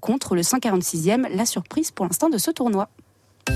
[0.00, 2.88] contre le 146e, la surprise pour l'instant de ce tournoi.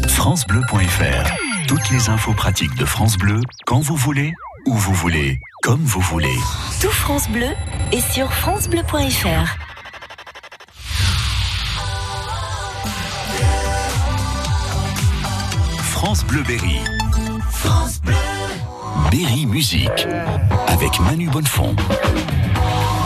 [0.08, 1.30] FranceBleu.fr
[1.66, 4.32] Toutes les infos pratiques de France Bleu, quand vous voulez,
[4.66, 6.36] où vous voulez, comme vous voulez.
[6.80, 7.50] Tout France Bleu
[7.92, 9.56] est sur FranceBleu.fr.
[15.82, 16.80] France Bleu Berry.
[17.50, 18.14] France Bleu.
[19.10, 20.06] Berry Musique.
[20.68, 21.76] Avec Manu Bonnefond.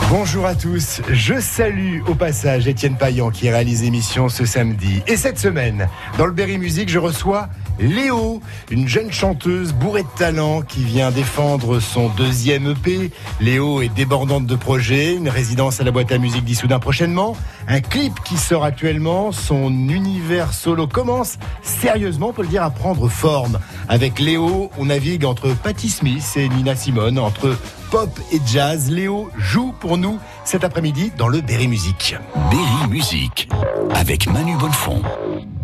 [0.09, 5.01] Bonjour à tous, je salue au passage Étienne Payan qui réalise l'émission ce samedi.
[5.07, 10.17] Et cette semaine, dans le Berry Musique, je reçois Léo, une jeune chanteuse bourrée de
[10.17, 13.11] talent qui vient défendre son deuxième EP.
[13.39, 17.35] Léo est débordante de projets, une résidence à la boîte à musique d'Issoudun prochainement,
[17.67, 22.69] un clip qui sort actuellement, son univers solo commence sérieusement, on peut le dire, à
[22.69, 23.59] prendre forme.
[23.89, 27.57] Avec Léo, on navigue entre Patti Smith et Nina Simone, entre
[27.93, 28.89] pop et jazz.
[28.89, 32.15] Léo joue pour nous cet après-midi dans le Berry Musique.
[32.49, 33.47] Berry Musique
[33.93, 35.03] avec Manu Bonnefond.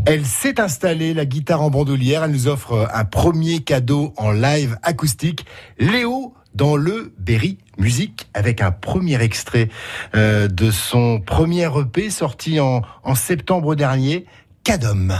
[0.05, 2.25] Elle s'est installée, la guitare en bandoulière.
[2.25, 5.43] Elle nous offre un premier cadeau en live acoustique.
[5.79, 9.69] Léo dans le Berry Musique avec un premier extrait
[10.15, 14.27] euh, de son premier EP sorti en, en septembre dernier,
[14.63, 15.15] Cadom.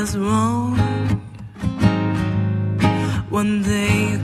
[0.00, 0.78] Was wrong.
[3.28, 4.18] One day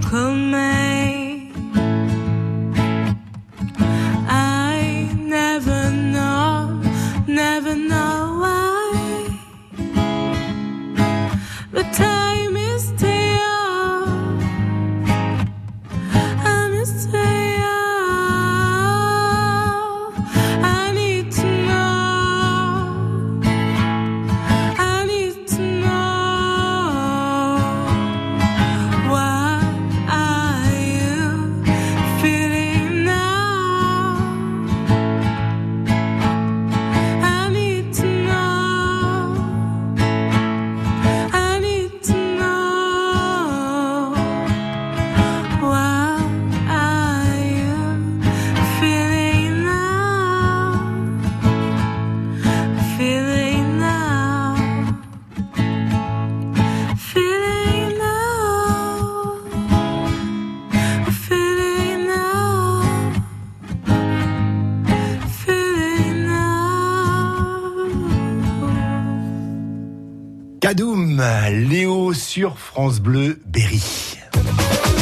[72.36, 74.18] sur France Bleu Berry.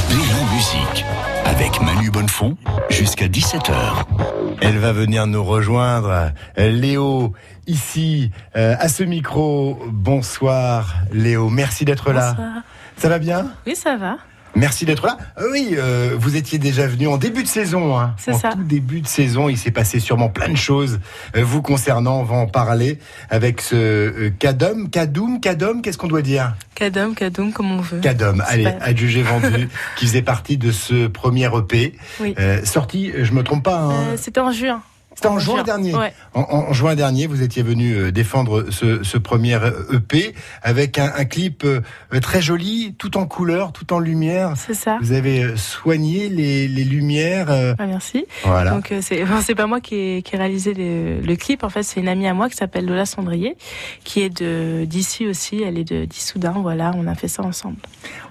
[0.09, 0.79] Berry Musique.
[0.95, 1.05] Musique
[1.47, 2.57] avec Manu Bonnefond
[2.91, 3.75] jusqu'à 17h.
[4.61, 6.31] Elle va venir nous rejoindre.
[6.57, 7.33] Léo,
[7.67, 9.81] ici, euh, à ce micro.
[9.89, 11.51] Bonsoir, Léo.
[11.51, 12.35] Merci d'être là.
[12.35, 12.63] Bonsoir.
[12.99, 13.51] Ça va bien?
[13.67, 14.19] Oui, ça va.
[14.57, 15.19] Merci d'être là.
[15.39, 17.99] Euh, oui, euh, vous étiez déjà venu en début de saison.
[17.99, 18.15] Hein.
[18.29, 18.51] En ça.
[18.51, 21.01] tout début de saison, il s'est passé sûrement plein de choses
[21.37, 22.21] euh, vous concernant.
[22.21, 22.99] On va en parler
[23.31, 26.55] avec ce euh, Kadom, Kadoum, Kadom, qu'est-ce qu'on doit dire?
[26.75, 28.01] Kadom, Kadoum, comme on veut.
[28.01, 31.95] Kadom, allez, pas- adjugé vendu, qui faisait partie de ce premier EP.
[32.21, 32.35] Oui.
[32.39, 34.83] Euh, sorti, je me trompe pas, hein, Euh, C'était en juin.
[35.15, 35.95] C'était en juin dernier.
[35.95, 36.13] Ouais.
[36.35, 39.59] En, en juin dernier, vous étiez venu euh, défendre ce, ce premier
[39.93, 41.81] EP avec un, un clip euh,
[42.21, 44.55] très joli, tout en couleur, tout en lumière.
[44.57, 44.99] C'est ça.
[45.01, 47.51] Vous avez euh, soigné les, les lumières.
[47.51, 48.27] euh, Ah, merci.
[48.45, 48.73] voilà.
[48.73, 51.63] Donc euh, c'est bon, pas moi qui ai, qui ai réalisé le, le clip.
[51.65, 53.57] En fait, c'est une amie à moi qui s'appelle Lola Cendrier,
[54.05, 55.63] qui est de d'ici aussi.
[55.63, 56.55] Elle est de d'Issoudun.
[56.63, 57.77] Voilà, on a fait ça ensemble.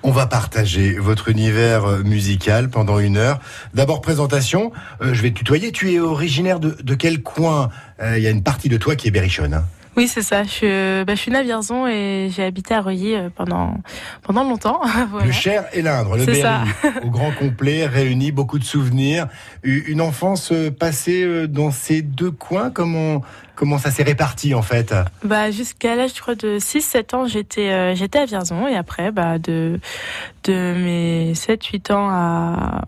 [0.03, 3.39] On va partager votre univers euh, musical pendant une heure.
[3.73, 4.71] D'abord, présentation.
[5.01, 5.71] Euh, je vais te tutoyer.
[5.71, 7.69] Tu es originaire de, de quel coin
[8.01, 9.53] Euh, Il y a une partie de toi qui est berrichonne.
[9.53, 9.65] hein.
[9.95, 10.41] Oui, c'est ça.
[10.41, 10.67] Je suis,
[11.05, 13.77] bah, je suis née à Vierzon et j'ai habité à Reuilly euh, pendant
[14.23, 14.81] pendant longtemps.
[15.11, 15.27] voilà.
[15.27, 16.67] Le Cher et l'Indre, le Berry,
[17.03, 19.27] au grand complet, réuni, beaucoup de souvenirs.
[19.61, 23.21] Une enfance euh, passée dans ces deux coins, comment,
[23.53, 27.27] comment ça s'est réparti en fait Bah jusqu'à l'âge je crois de 6 7 ans,
[27.27, 29.79] j'étais euh, j'étais à Vierzon et après bah de
[30.45, 32.81] de mes 7 8 ans à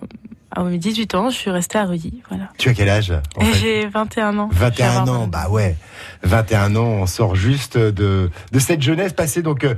[0.56, 2.50] à mes 18 ans, je suis restée à Reuilly, voilà.
[2.58, 4.50] Tu as quel âge fait j'ai 21 ans.
[4.52, 5.32] Je vais 21 avoir ans, 22.
[5.32, 5.76] bah ouais,
[6.24, 9.76] 21 ans, on sort juste de, de cette jeunesse passée donc euh,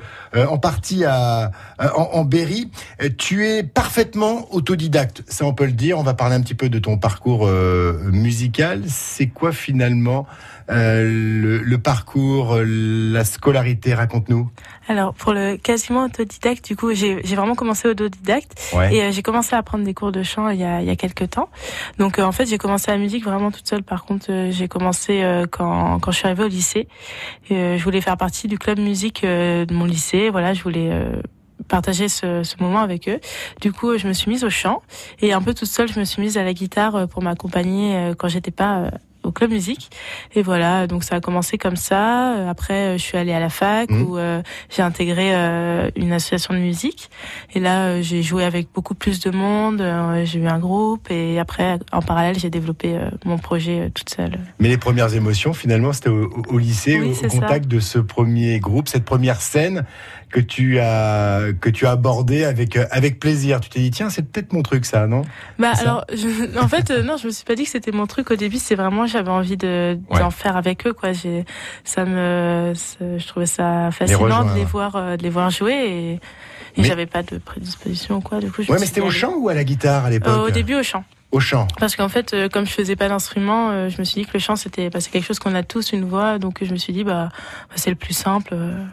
[0.47, 1.51] en partie à,
[1.81, 2.69] euh, en, en Berry.
[3.01, 5.97] Euh, Tu es parfaitement autodidacte, ça on peut le dire.
[5.97, 8.83] On va parler un petit peu de ton parcours euh, musical.
[8.87, 10.27] C'est quoi finalement
[10.69, 13.93] le, le parcours, la scolarité?
[13.93, 14.49] Raconte-nous.
[14.87, 18.95] Alors pour le quasiment autodidacte, du coup j'ai vraiment commencé autodidacte Ouais.
[18.95, 20.89] et euh, j'ai commencé à prendre des cours de chant il y a il y
[20.89, 21.49] a quelques temps.
[21.99, 23.83] Donc euh, en fait j'ai commencé la musique vraiment toute seule.
[23.83, 26.87] Par contre euh, j'ai commencé euh, quand quand je suis arrivée au lycée.
[27.51, 30.29] Euh, je voulais faire partie du club musique euh, de mon lycée.
[30.29, 31.21] Voilà, je voulais euh,
[31.67, 33.19] partager ce, ce moment avec eux.
[33.61, 34.81] Du coup, euh, je me suis mise au chant
[35.21, 37.95] et un peu toute seule, je me suis mise à la guitare euh, pour m'accompagner
[37.95, 38.91] euh, quand j'étais pas
[39.27, 39.89] au club musique.
[40.35, 42.35] Et voilà, donc ça a commencé comme ça.
[42.35, 44.01] Euh, Après, euh, je suis allée à la fac Mhm.
[44.03, 47.09] où euh, j'ai intégré euh, une association de musique.
[47.53, 49.83] Et là, j'ai joué avec beaucoup plus de monde.
[50.25, 54.39] j'ai eu un groupe et après, en parallèle, j'ai développé mon projet toute seule.
[54.59, 57.39] Mais les premières émotions, finalement, c'était au, lycée, Oui, au, au c'est ça.
[57.39, 59.85] contact de ce premier groupe, cette première scène
[60.29, 63.59] que tu as que tu as abordée avec euh, avec plaisir.
[63.61, 65.21] Tu t'es dit tiens, c'est peut-être mon truc ça, non?
[65.57, 65.81] Bah ça?
[65.83, 68.29] alors, je- en fait, euh, non, je me suis pas dit que c'était mon truc
[68.31, 68.57] au début.
[68.57, 70.19] C'est vraiment, j'avais envie de Ouais.
[70.19, 71.13] d'en faire avec eux, quoi.
[71.13, 71.45] J'ai,
[71.85, 76.11] ça me, je trouvais ça fascinant de les voir, euh, de les voir jouer et,
[76.13, 76.19] et
[76.77, 78.39] Mais- j'avais pas de prédisposition, quoi.
[78.39, 80.33] Du coup, je Ouais, mais c'était au chant ou à la guitare à l'époque?
[80.33, 81.67] Euh, au début au chant, Au chant.
[81.79, 84.33] parce qu'en fait, euh, comme je faisais pas d'instrument, euh, je me suis dit que
[84.33, 86.77] le chant c'était, bah, c'est quelque chose qu'on a tous une voix, donc je me
[86.77, 88.83] suis dit bah, bah, c'est le plus simple, euh,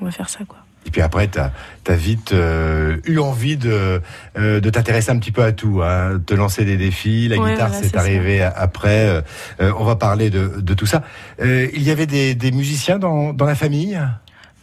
[0.00, 0.58] on va faire ça, quoi.
[0.86, 1.52] Et puis après, tu as,
[1.94, 4.00] vite euh, eu envie de,
[4.38, 7.28] euh, de t'intéresser un petit peu à tout, hein, te lancer des défis.
[7.28, 8.00] La Ouais, guitare, voilà, c'est ça.
[8.00, 9.22] arrivé après.
[9.60, 11.02] euh, on va parler de, de tout ça.
[11.42, 14.00] Il y avait des, des musiciens dans, dans la famille?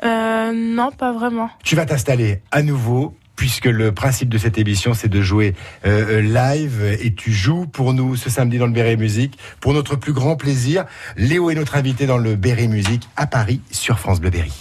[0.04, 1.50] Non, pas vraiment.
[1.64, 3.16] Tu vas t'installer à nouveau.
[3.36, 7.94] Puisque le principe de cette émission, c'est de jouer euh, live et tu joues pour
[7.94, 10.86] nous ce samedi dans le Béret Musique pour notre plus grand plaisir.
[11.18, 14.54] Léo est notre invité dans le Béret Musique à Paris sur France Bleu Berry.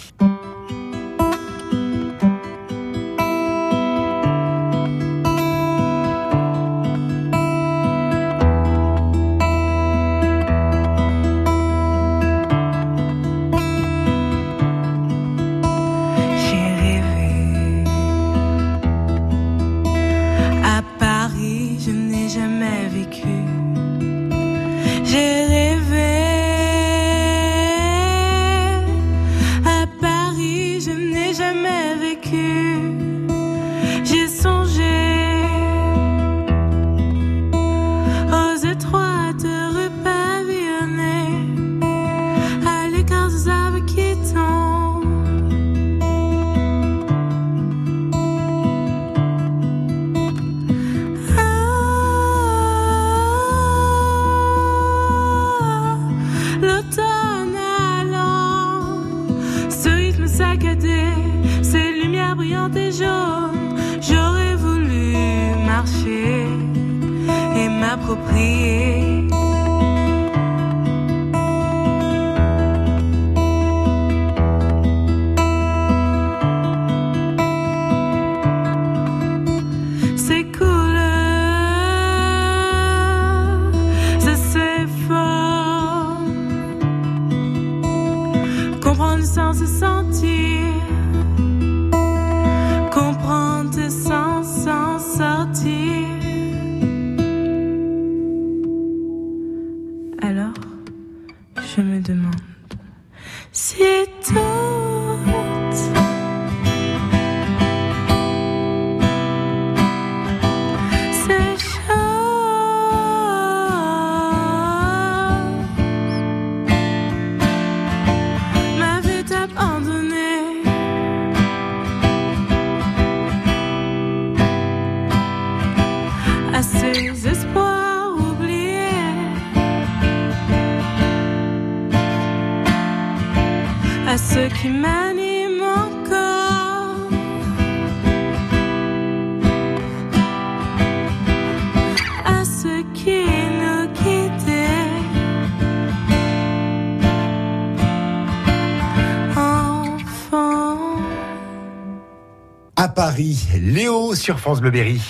[152.95, 155.01] Paris, Léo sur France Bleu Berry.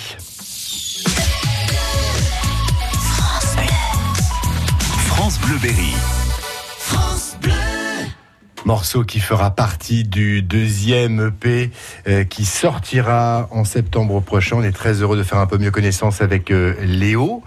[5.06, 5.94] France Bleu Berry.
[8.64, 11.70] Morceau qui fera partie du deuxième EP
[12.08, 14.56] euh, qui sortira en septembre prochain.
[14.56, 17.44] On est très heureux de faire un peu mieux connaissance avec euh, Léo.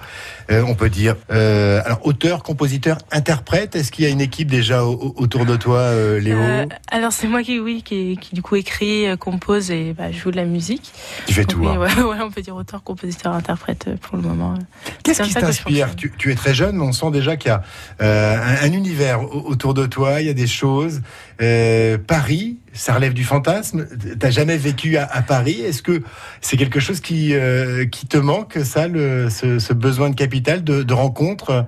[0.51, 3.75] Euh, on peut dire, euh, alors auteur, compositeur, interprète.
[3.75, 6.65] Est-ce qu'il y a une équipe déjà au- au- autour de toi, euh, Léo Euh,
[6.89, 10.37] alors c'est moi qui oui qui, qui du coup écrit, compose et bah, joue de
[10.37, 10.91] la musique.
[11.27, 11.59] Tu fais tout.
[11.59, 11.77] Oui, hein.
[11.77, 14.55] ouais, ouais, on peut dire auteur, compositeur, interprète pour le moment.
[15.03, 15.95] Qu'est-ce qui t'inspire?
[15.95, 17.61] tu, tu es très jeune, mais on sent déjà qu'il y a
[18.01, 20.19] euh, un, un univers au- autour de toi.
[20.21, 21.01] Il y a des choses.
[21.41, 23.85] Euh, Paris, ça relève du fantasme.
[24.17, 26.01] T'as jamais vécu à, à Paris Est-ce que
[26.39, 30.63] c'est quelque chose qui euh, qui te manque, ça, le, ce, ce besoin de capital,
[30.63, 31.65] de, de rencontres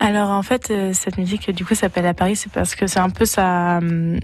[0.00, 3.00] Alors en fait euh, cette musique du coup s'appelle à Paris, c'est parce que c'est
[3.00, 4.18] un peu ça hum,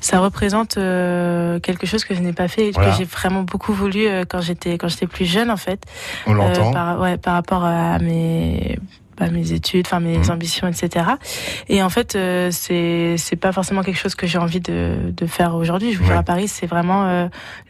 [0.00, 2.90] ça représente euh, quelque chose que je n'ai pas fait et Voilà.
[2.92, 5.80] que j'ai vraiment beaucoup voulu euh, quand j'étais quand j'étais plus jeune en fait.
[6.26, 6.68] On l'entend.
[6.70, 8.78] Euh, par, ouais, par rapport à mes
[9.18, 10.30] bah, mes études, enfin mes Mhm.
[10.30, 11.06] ambitions, etc.
[11.68, 15.26] Et en fait, euh, c'est c'est pas forcément quelque chose que j'ai envie de, de
[15.26, 15.92] faire aujourd'hui.
[15.92, 16.16] Je veux Ouais.
[16.16, 17.04] à Paris, c'est vraiment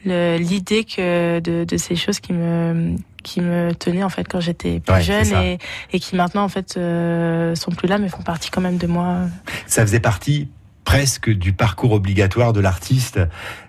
[0.05, 4.41] euh, l'idée que de, de ces choses qui me qui me tenaient en fait quand
[4.41, 5.57] j'étais plus Ouais, jeune et,
[5.93, 8.87] et qui maintenant en fait euh, sont plus là mais font partie quand même de
[8.87, 9.19] moi.
[9.65, 10.49] ça faisait partie
[10.83, 13.17] presque du parcours obligatoire de l'artiste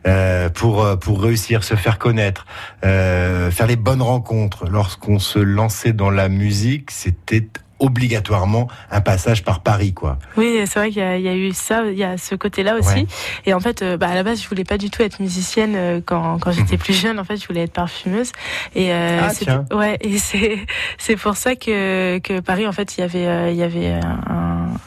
[0.08, 2.44] euh, pour pour réussir, se faire connaître,
[2.84, 4.66] euh, faire les bonnes rencontres.
[4.68, 7.46] Lorsqu'on se lançait dans la musique, c'était
[7.84, 10.18] obligatoirement un passage par Paris, quoi.
[10.36, 12.34] Oui, c'est vrai qu'il y, a- il y a eu ça, il y a ce
[12.34, 12.88] côté-là aussi.
[12.94, 13.06] Ouais.
[13.46, 15.74] Et en fait, euh, bah, à la base, je voulais pas du tout être musicienne
[15.76, 16.78] euh, quand, quand j'étais Mhm.
[16.82, 17.18] plus jeune.
[17.20, 18.32] En fait, je voulais être parfumeuse.
[18.74, 20.58] Et euh, Ah, c'est- ouais, et c'est
[20.98, 23.88] c'est pour ça que que Paris, en fait, il y avait euh, il y avait
[23.92, 24.20] un,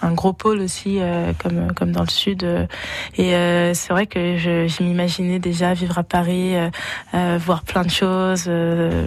[0.01, 2.43] un gros pôle aussi, euh, comme comme dans le sud.
[2.43, 2.65] euh,
[3.15, 6.55] et euh, c'est vrai que je, je m'imaginais déjà vivre à Paris,
[7.13, 8.49] voir plein de choses,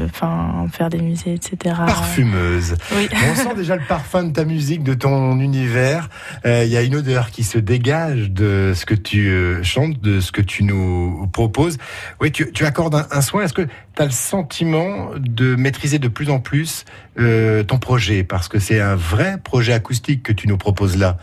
[0.05, 1.75] enfin faire des musées, etc.
[1.87, 2.77] Parfumeuse.
[2.97, 3.09] Oui.
[3.31, 6.09] On sent déjà le parfum de ta musique, de ton univers.
[6.45, 10.33] Il y a une odeur qui se dégage de ce que tu chantes, de ce
[10.33, 11.79] que tu nous proposes.
[12.21, 13.43] Oui, tu, tu accordes un, un soin.
[13.45, 13.67] Est-ce que
[14.05, 16.85] le sentiment de maîtriser de plus en plus
[17.19, 21.19] euh, ton projet Parce que c'est un vrai projet acoustique que tu nous proposes là.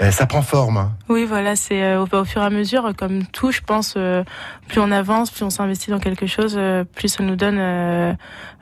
[0.00, 0.76] Euh, ça prend forme.
[0.76, 0.92] hein.
[1.08, 3.96] Oui, voilà, c'est euh, au, au fur et à mesure, comme tout, je pense,
[4.68, 6.58] plus on avance, plus on s'investit dans quelque chose,
[6.94, 8.16] plus ça nous donne,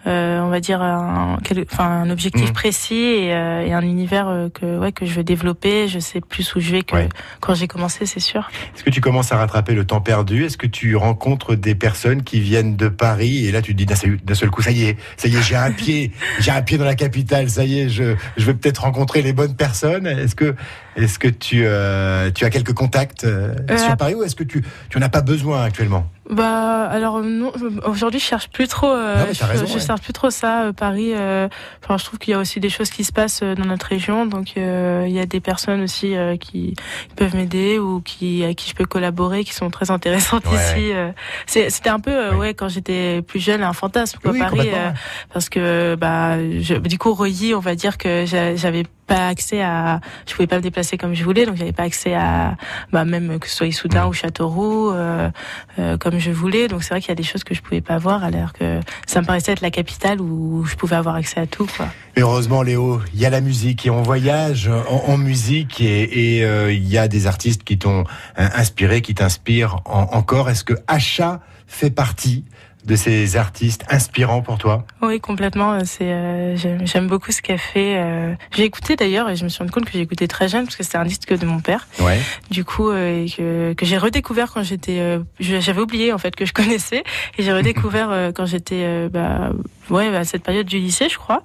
[0.06, 2.52] on va dire, un, quel- enfin, un objectif Mhm.
[2.52, 5.88] précis et, euh, et un univers euh, que, ouais, que je veux développer.
[5.88, 7.08] Je sais plus où je vais que Ouais.
[7.40, 8.50] quand j'ai commencé, c'est sûr.
[8.74, 10.44] Est-ce que tu commences à rattraper le temps perdu?
[10.44, 13.86] Est-ce que tu rencontres des personnes qui viennent de Paris et là tu te dis
[13.86, 16.50] d'un seul- d'un seul coup ça y est, ça y est, j'ai un pied, j'ai
[16.50, 19.56] un pied dans la capitale, ça y est, je, je vais peut-être rencontrer les bonnes
[19.56, 20.06] personnes?
[20.06, 20.54] Est-ce que
[20.96, 24.44] est-ce que tu euh, tu as quelques contacts euh, Euh, sur Paris ou est-ce que
[24.44, 26.06] tu tu en as pas besoin actuellement?
[26.30, 27.52] Bah alors non,
[27.84, 28.86] aujourd'hui je cherche plus trop.
[28.90, 29.80] euh, Non, je, raison, je ouais.
[29.80, 30.62] cherche plus trop ça.
[30.64, 31.12] euh, Paris.
[31.14, 31.48] euh,
[31.84, 33.84] Enfin, je trouve qu'il y a aussi des choses qui se passent euh, dans notre
[33.86, 36.74] région, donc euh, il y a des personnes aussi euh, qui
[37.16, 40.54] peuvent m'aider ou qui à qui je peux collaborer, qui sont très intéressantes Ouais.
[40.54, 40.92] ici.
[40.94, 41.10] euh.
[41.46, 42.36] C'est- C'était un peu Oui.
[42.38, 44.70] ouais quand j'étais plus jeune un fantasme quoi Oui, Paris.
[44.72, 44.92] euh,
[45.34, 49.62] parce que bah je, du coup Reuilly on va dire que j'a- j'avais pas accès
[49.62, 52.56] à je pouvais pas me déplacer comme je voulais donc j'avais pas accès à
[52.92, 55.30] bah même que ce soit Issoudun ou Châteauroux euh,
[55.78, 57.80] euh, comme je voulais donc c'est vrai qu'il y a des choses que je pouvais
[57.80, 61.40] pas voir alors que ça me paraissait être la capitale où je pouvais avoir accès
[61.40, 65.80] à tout quoi Heureusement, Léo, il y a la musique et on voyage en, musique
[65.80, 68.04] et euh, il y a des artistes qui t'ont
[68.38, 70.48] euh, inspiré, qui t'inspirent en- encore.
[70.48, 72.44] Est-ce que Achat fait partie
[72.84, 75.72] de ces artistes inspirants pour toi oui complètement.
[75.74, 79.44] Euh, c'est euh, j'aime j'aime beaucoup ce qu'elle fait euh, j'ai écouté d'ailleurs et je
[79.44, 81.46] me suis rendu compte que j'ai écouté très jeune parce que c'était un disque de
[81.46, 81.86] mon père.
[82.00, 82.18] Ouais.
[82.50, 86.34] du coup euh, et que, que j'ai redécouvert quand j'étais euh, j'avais oublié en fait
[86.36, 87.04] que je connaissais.
[87.38, 89.52] Et j'ai redécouvert euh, quand j'étais euh, bah
[89.90, 91.42] ouais à cette période du lycée je crois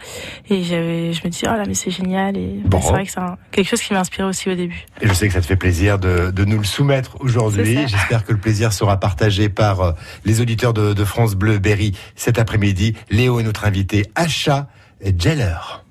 [0.49, 2.81] et j'avais je me dis oh là mais c'est génial et bah, Bon.
[2.81, 5.13] c'est vrai que c'est un- quelque chose qui m'a inspiré aussi au début Et je
[5.13, 7.85] sais que ça te fait plaisir de, de nous le soumettre aujourd'hui.
[7.87, 9.91] J'espère que le plaisir sera partagé par euh,
[10.25, 12.95] les auditeurs de, de France Bleu Berry cet après-midi.
[13.09, 14.05] Léo est notre invité.
[14.15, 14.67] Achat
[15.17, 15.83] Jeller.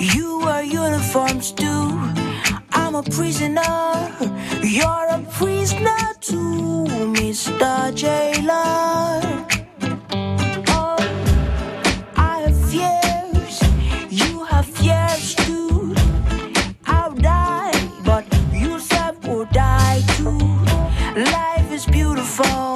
[0.00, 1.90] you wear uniforms too.
[2.72, 4.14] I'm a prisoner,
[4.62, 6.84] you're a prisoner too,
[7.18, 7.92] Mr.
[7.94, 9.20] Jailer.
[10.68, 10.96] Oh,
[12.16, 13.60] I have fears,
[14.10, 15.94] you have fears too.
[16.86, 17.72] I'll die,
[18.04, 20.38] but you said will die too.
[21.16, 22.69] Life is beautiful.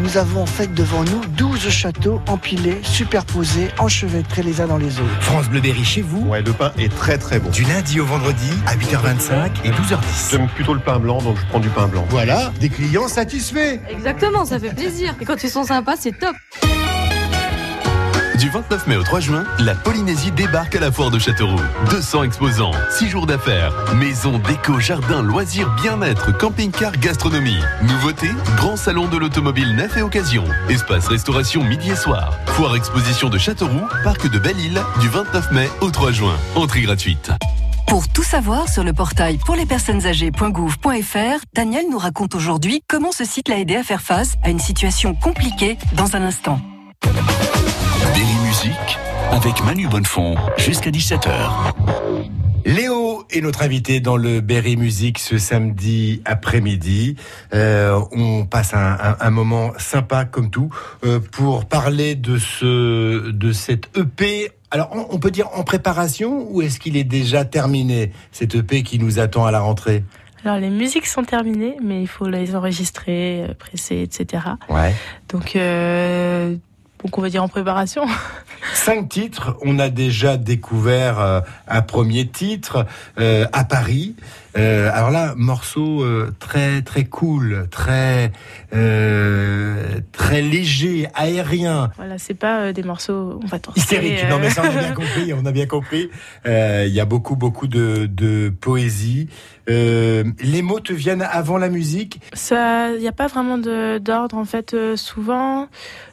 [0.00, 5.00] Nous avons en fait devant nous 12 châteaux empilés, superposés, enchevêtrés les uns dans les
[5.00, 5.20] autres.
[5.22, 7.50] France Bleu Berry chez vous, Ouais, le pain est très très bon.
[7.50, 10.30] du lundi au vendredi à 8h25 et 12h10.
[10.30, 12.04] J'aime plutôt le pain blanc, donc je prends du pain blanc.
[12.10, 13.80] Voilà, des clients satisfaits.
[13.90, 15.14] Exactement, ça fait plaisir.
[15.20, 16.34] Et quand ils sont sympas, c'est top.
[18.38, 21.60] Du 29 mai au 3 juin, la Polynésie débarque à la foire de Châteauroux.
[21.90, 27.58] 200 exposants, 6 jours d'affaires, maison, déco, jardin, loisirs, bien-être, camping-car, gastronomie.
[27.82, 30.44] Nouveauté, grand salon de l'automobile neuf et occasion.
[30.68, 32.32] Espace restauration midi et soir.
[32.46, 36.36] Foire exposition de Châteauroux, parc de Belle-Île, du 29 mai au 3 juin.
[36.54, 37.32] Entrée gratuite.
[37.88, 43.10] Pour tout savoir sur le portail pour les personnes âgées.gouv.fr, Daniel nous raconte aujourd'hui comment
[43.10, 46.60] ce site l'a aidé à faire face à une situation compliquée dans un instant.
[48.52, 48.98] Musique
[49.30, 51.28] avec Manu Bonnefond jusqu'à 17h.
[52.64, 57.16] Léo est notre invité dans le Berry Music ce samedi après-midi.
[57.52, 60.70] Euh, on passe un, un- un moment sympa comme tout
[61.04, 64.50] euh, pour parler de ce de cette EP.
[64.70, 68.82] Alors on, on peut dire en préparation ou est-ce qu'il est déjà terminé cet EP
[68.82, 70.04] qui nous attend à la rentrée?
[70.44, 74.44] Alors les musiques sont terminées, mais il faut les enregistrer, euh, presser, etc.
[74.70, 74.94] Ouais.
[75.28, 76.54] Donc, euh,
[77.02, 78.04] donc on va dire en préparation.
[78.74, 79.56] Cinq titres.
[79.62, 82.86] On a déjà découvert euh, un premier titre
[83.18, 84.16] euh, à Paris.
[84.56, 88.32] Euh, alors là, morceau euh, très très cool, très
[88.74, 91.90] euh, très léger, aérien.
[91.96, 94.92] Voilà, c'est pas euh, des morceaux, on va Hystérique, non mais ça on a bien
[94.94, 96.10] compris, on a bien compris.
[96.46, 99.28] Euh, Il y a beaucoup beaucoup de, de poésie.
[99.68, 102.20] Euh, les mots te viennent avant la musique.
[102.32, 104.74] Ça, il n'y a pas vraiment d'ordre en fait.
[104.74, 105.68] euh, souvent,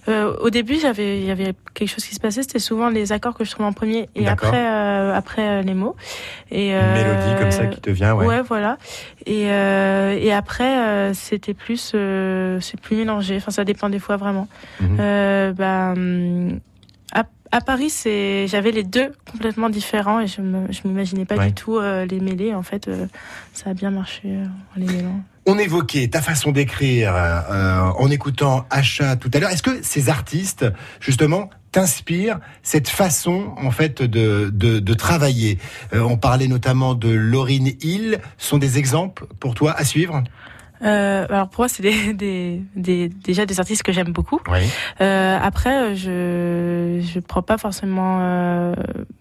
[0.08, 2.42] euh, au début, j'avais, il y avait quelque chose qui se passait.
[2.42, 5.96] C'était souvent les accords que je trouvais en premier et après, après les mots.
[6.52, 8.26] Et Une mélodie comme ça qui te vient, ouais.
[8.26, 8.78] Ouais, voilà.
[9.26, 11.96] Et et après, c'était plus,
[12.62, 13.38] c'est plus mélangé.
[13.38, 14.48] Enfin, ça dépend des fois vraiment.
[14.82, 16.60] Bah, hum,
[17.52, 21.48] à, Paris, c'est, j'avais les deux complètement différents et je je m'imaginais pas Ouais.
[21.48, 22.54] du tout euh, les mêler.
[22.54, 23.08] En fait, euh,
[23.54, 25.20] ça a bien marché euh, en les mêlant.
[25.46, 29.52] On évoquait ta façon d'écrire euh, en écoutant Achat tout à l'heure.
[29.52, 30.66] Est-ce que ces artistes,
[31.00, 35.60] justement, t'inspirent cette façon, en fait, de, de, de travailler?
[35.94, 38.20] Euh, On parlait notamment de Laurine Hill.
[38.40, 40.24] Ce sont des exemples pour toi à suivre?
[40.84, 44.40] Euh, alors pour moi, c'est des, des, des, déjà des artistes que j'aime beaucoup.
[44.52, 44.60] Oui.
[45.02, 48.74] Euh, après, je je prends pas forcément, euh,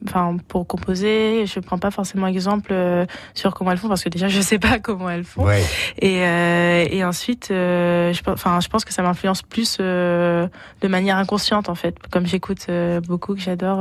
[0.06, 4.08] enfin pour composer, je prends pas forcément exemple euh, sur comment elles font parce que
[4.08, 5.44] déjà je sais pas comment elles font.
[5.44, 5.62] Ouais.
[6.00, 10.48] Et euh, et ensuite, euh, je pense- enfin je pense que ça m'influence plus euh,
[10.80, 11.96] de manière inconsciente en fait.
[12.10, 13.80] Comme j'écoute euh, beaucoup, que j'adore.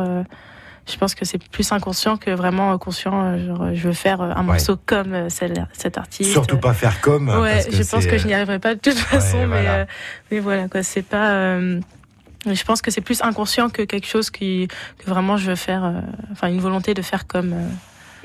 [0.87, 3.13] Euh, je pense que c'est plus inconscient que vraiment euh, conscient.
[3.23, 6.31] euh, Genre, je veux faire euh, un morceau comme euh, celle, cet artiste.
[6.31, 7.29] Surtout pas faire comme.
[7.29, 9.73] Ouais, parce que je pense que je n'y arriverai pas de toute façon, mais, voilà.
[9.75, 9.85] euh,
[10.31, 11.31] mais voilà, quoi, c'est pas.
[11.31, 11.79] euh,
[12.45, 14.67] je pense que c'est plus inconscient que quelque chose qui,
[14.97, 16.01] que vraiment je veux faire, euh,
[16.33, 17.53] enfin une volonté de faire comme.
[17.53, 17.67] euh,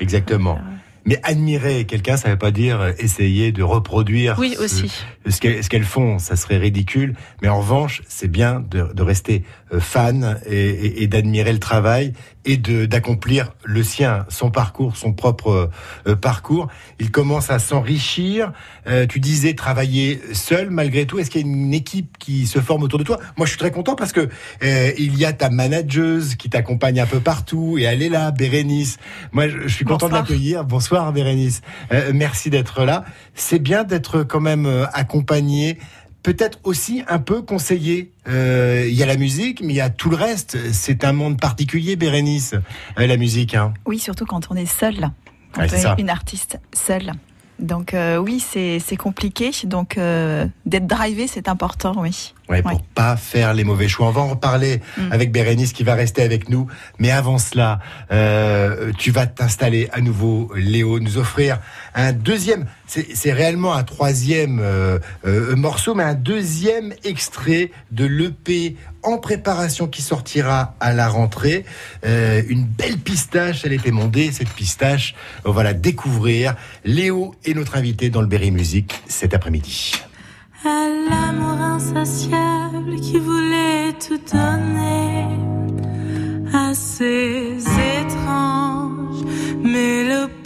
[0.01, 0.59] Exactement.
[1.05, 4.91] Mais admirer quelqu'un, ça ne veut pas dire essayer de reproduire Oui, ce- aussi.
[5.27, 6.19] ce qu'elles font.
[6.19, 7.15] Ça serait ridicule.
[7.41, 9.43] Mais en revanche, c'est bien de, de rester
[9.73, 12.13] euh, fan et, et- et d'admirer le travail
[12.45, 15.69] et de d'accomplir le sien, son parcours, son propre
[16.07, 16.67] euh, parcours.
[16.99, 18.51] Il commence à s'enrichir.
[18.87, 21.19] Euh, tu disais travailler seul malgré tout.
[21.19, 23.19] Est-ce qu'il y a une équipe qui se forme autour de toi?
[23.37, 24.29] Moi, je suis très content parce que
[24.63, 28.31] euh, il y a ta manageuse qui t'accompagne un peu partout et elle est là,
[28.31, 28.97] Bérénice.
[29.31, 30.23] Moi, je, je suis content Bonsoir.
[30.23, 30.63] de l'accueillir.
[30.63, 31.61] Bonsoir, Bérénice.
[31.91, 33.03] Euh, merci d'être là.
[33.35, 35.77] C'est bien d'être quand même euh, accompagné.
[36.23, 38.11] Peut-être aussi un peu conseillé.
[38.27, 40.57] Euh, Il y a la musique, mais il y a tout le reste.
[40.73, 42.55] C'est un monde particulier, Bérénice,
[42.97, 43.55] euh, la musique.
[43.55, 43.73] Hein.
[43.85, 45.09] Oui, surtout quand on est seul,
[45.53, 47.13] quand Ouais, on est une artiste seule.
[47.59, 49.51] Donc euh, oui, c'est c'est compliqué.
[49.65, 49.97] Donc
[50.65, 52.33] d'être drivé, c'est important, oui.
[52.49, 54.07] Ouais, pour pas faire les mauvais choix.
[54.07, 55.11] On va en reparler Mm.
[55.11, 56.67] avec Bérénice qui va rester avec nous.
[56.97, 57.79] Mais avant cela,
[58.11, 61.59] euh, tu vas t'installer à nouveau, Léo, nous offrir
[61.93, 68.75] un deuxième, c'est réellement un troisième euh, euh, morceau, mais un deuxième extrait de l'EP
[69.03, 71.65] en préparation qui sortira à la rentrée.
[72.05, 75.15] Euh, une belle pistache, elle était mondée, cette pistache.
[75.45, 76.55] On va la découvrir.
[76.83, 79.93] Léo est notre invité dans le Berry Music cet après-midi.
[80.65, 85.25] À l'amour insatiable qui voulait tout donner
[86.53, 87.57] à ces
[88.01, 89.23] étranges
[89.63, 90.38] mélopées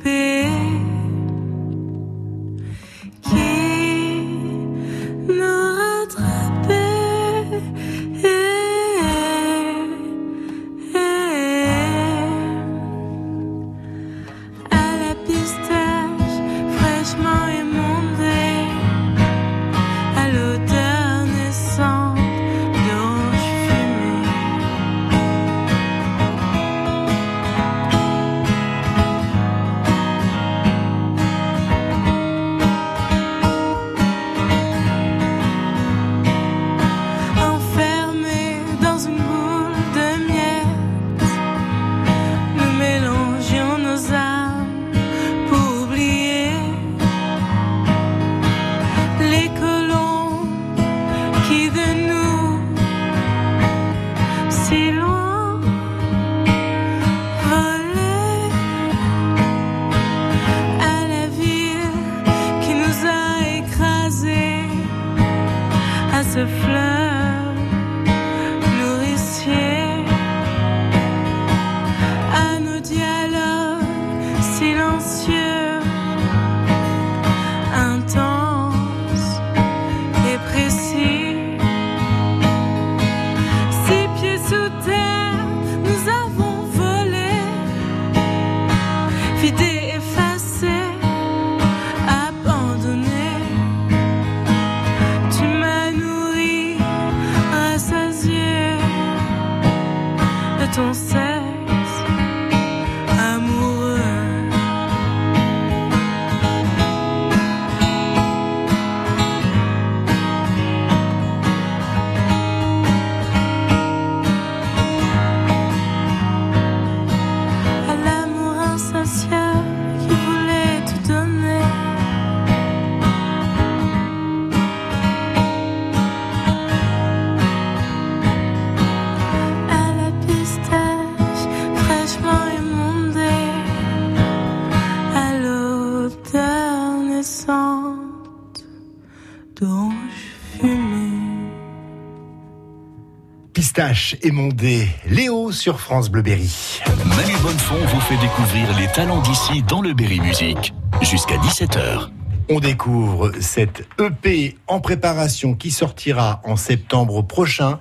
[143.74, 146.80] Pistache émondé, Léo sur France Bleu Berry.
[147.08, 150.76] Manu Bonnefond vous fait découvrir les talents d'ici dans le Berry Music.
[151.02, 152.08] Jusqu'à 17h.
[152.50, 157.80] On découvre cette EP en préparation qui sortira en septembre prochain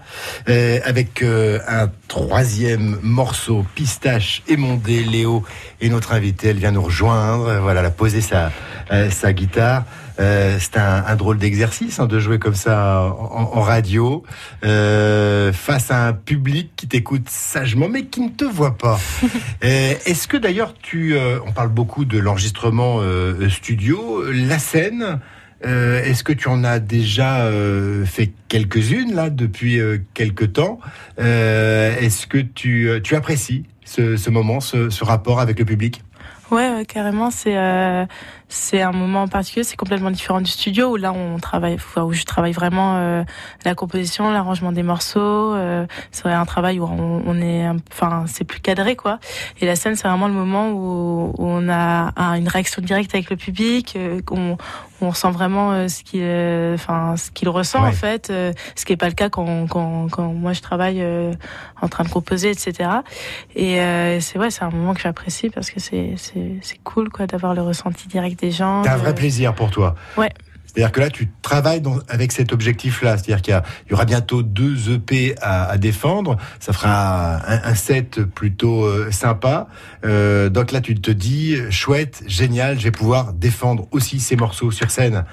[0.49, 5.05] euh, avec euh, un troisième morceau pistache émondé.
[5.05, 5.45] Léo
[5.83, 7.59] est notre invité, elle vient nous rejoindre.
[7.61, 8.51] Voilà, elle a posé sa,
[8.91, 9.85] euh, sa guitare.
[10.21, 14.23] Euh, c'est un, un drôle d'exercice hein, de jouer comme ça en, en radio
[14.65, 18.99] euh, face à un public qui t'écoute sagement mais qui ne te voit pas.
[19.65, 25.21] Euh, Est-ce que d'ailleurs tu, euh, on parle beaucoup de l'enregistrement euh, studio, la scène.
[25.65, 30.79] euh, Est-ce que tu en as déjà euh, fait quelques-unes là depuis euh, quelques temps?
[31.21, 35.65] Euh, Est-ce que tu, euh, tu apprécies ce, ce moment, ce, ce rapport avec le
[35.65, 36.03] public?
[36.51, 38.05] Ouais, ouais, carrément, c'est euh,
[38.55, 42.25] c'est un moment particulier, c'est complètement différent du studio où là on travaille, où je
[42.25, 43.25] travaille vraiment euh,
[43.65, 45.55] la composition, l'arrangement des morceaux.
[45.55, 49.19] Euh, c'est un travail où on, on est, enfin c'est plus cadré quoi.
[49.61, 53.15] Et la scène c'est vraiment le moment où, où on a un- une réaction directe
[53.15, 54.57] avec le public, euh, qu'on
[55.01, 57.89] on ressent vraiment euh, ce qu'il, euh, enfin ce qu'il ressent Ouais.
[57.89, 61.01] en fait, euh, ce qui est pas le cas quand, quand, quand moi je travaille
[61.03, 61.33] euh,
[61.81, 62.89] en train de composer, etc.
[63.57, 67.09] Et euh, c'est ouais, c'est un moment que j'apprécie parce que c'est c'est c'est cool
[67.09, 68.83] quoi d'avoir le ressenti direct des gens.
[68.85, 69.95] C'est un vrai plaisir pour toi.
[70.19, 70.31] Ouais.
[70.67, 73.19] C'est-à-dire que là, tu travailles dans- avec cet objectif-là.
[73.19, 76.39] C'est-à-dire qu'il y, aura bientôt deux EP à, à défendre.
[76.61, 79.67] Ça fera un, un set plutôt euh, sympa.
[80.07, 84.71] Euh, donc là, tu te dis, chouette, génial, je vais pouvoir défendre aussi ces morceaux
[84.71, 85.25] sur scène.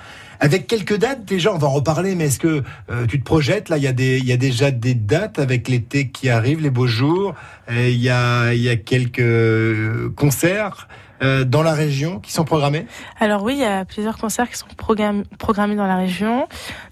[0.42, 3.70] Avec quelques dates déjà, on va en reparler, mais est-ce que euh, tu te projettes?
[3.70, 6.60] Là, il y, a des, il y a déjà des dates avec l'été qui arrive,
[6.62, 7.34] les beaux jours.
[7.72, 10.88] Il y, a, il y a quelques euh, concerts
[11.22, 12.86] euh, dans la région qui sont programmés
[13.20, 16.48] Alors oui, il y a plusieurs concerts qui sont programmés, programmés dans la région.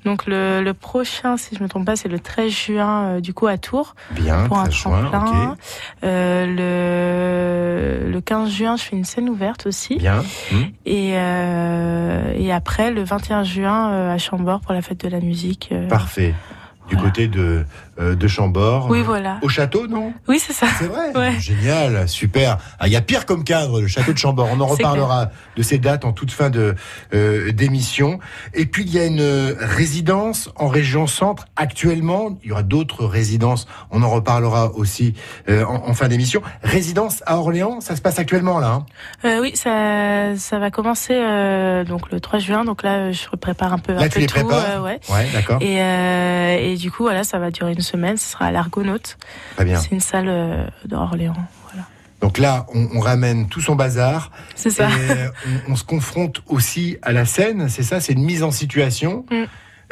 [0.05, 3.33] Donc le, le prochain, si je me trompe pas, c'est le 13 juin euh, du
[3.33, 5.51] coup à Tours Bien, pour un 13 juin, tremplin.
[5.51, 5.57] ok.
[6.03, 6.45] Euh,
[8.05, 9.95] le, le 15 juin, je fais une scène ouverte aussi.
[9.97, 10.23] Bien.
[10.51, 10.63] Hmm.
[10.85, 15.73] Et, et après, le 21 juin à Chambord pour la fête de la musique.
[15.89, 16.33] Parfait.
[16.89, 17.65] Du côté de,
[17.99, 18.87] euh, de Chambord.
[18.89, 19.39] Oui, voilà.
[19.41, 20.13] Au château, non?
[20.27, 20.67] Oui, c'est ça.
[20.79, 21.15] C'est vrai?
[21.15, 21.39] Ouais.
[21.39, 22.57] Génial, super.
[22.79, 24.49] Ah, Il y a pire comme cadre, le château de Chambord.
[24.51, 26.75] On en reparlera de ces dates en toute fin de
[27.13, 28.19] euh, d'émission.
[28.53, 32.37] Et puis il y a une euh, résidence en région centre actuellement.
[32.43, 33.67] Il y aura d'autres résidences.
[33.91, 35.13] On en reparlera aussi
[35.49, 36.41] euh, en, en fin d'émission.
[36.63, 38.67] Résidence à Orléans, ça se passe actuellement là.
[38.71, 38.85] hein?
[39.25, 42.65] Euh, oui, ça, ça va commencer euh, donc le 3 juin.
[42.65, 44.33] Donc là, je prépare un peu, Là, un tu peu les tout.
[44.35, 44.83] prépares?
[44.83, 44.99] ouais.
[45.09, 45.57] Ouais, d'accord.
[45.61, 48.17] Et, euh, et du coup, voilà, ça va durer une semaine.
[48.17, 49.17] Ce sera à l'Argonaute.
[49.55, 49.79] Très bien.
[49.79, 51.33] C'est une salle euh, d'Orléans.
[51.69, 51.87] Voilà.
[52.21, 54.31] Donc là, on, on ramène tout son bazar.
[54.55, 54.89] C'est ça.
[54.89, 55.29] Et euh,
[55.67, 59.25] on, on se confronte aussi à la scène, c'est ça, c'est une mise en situation
[59.31, 59.43] Mm.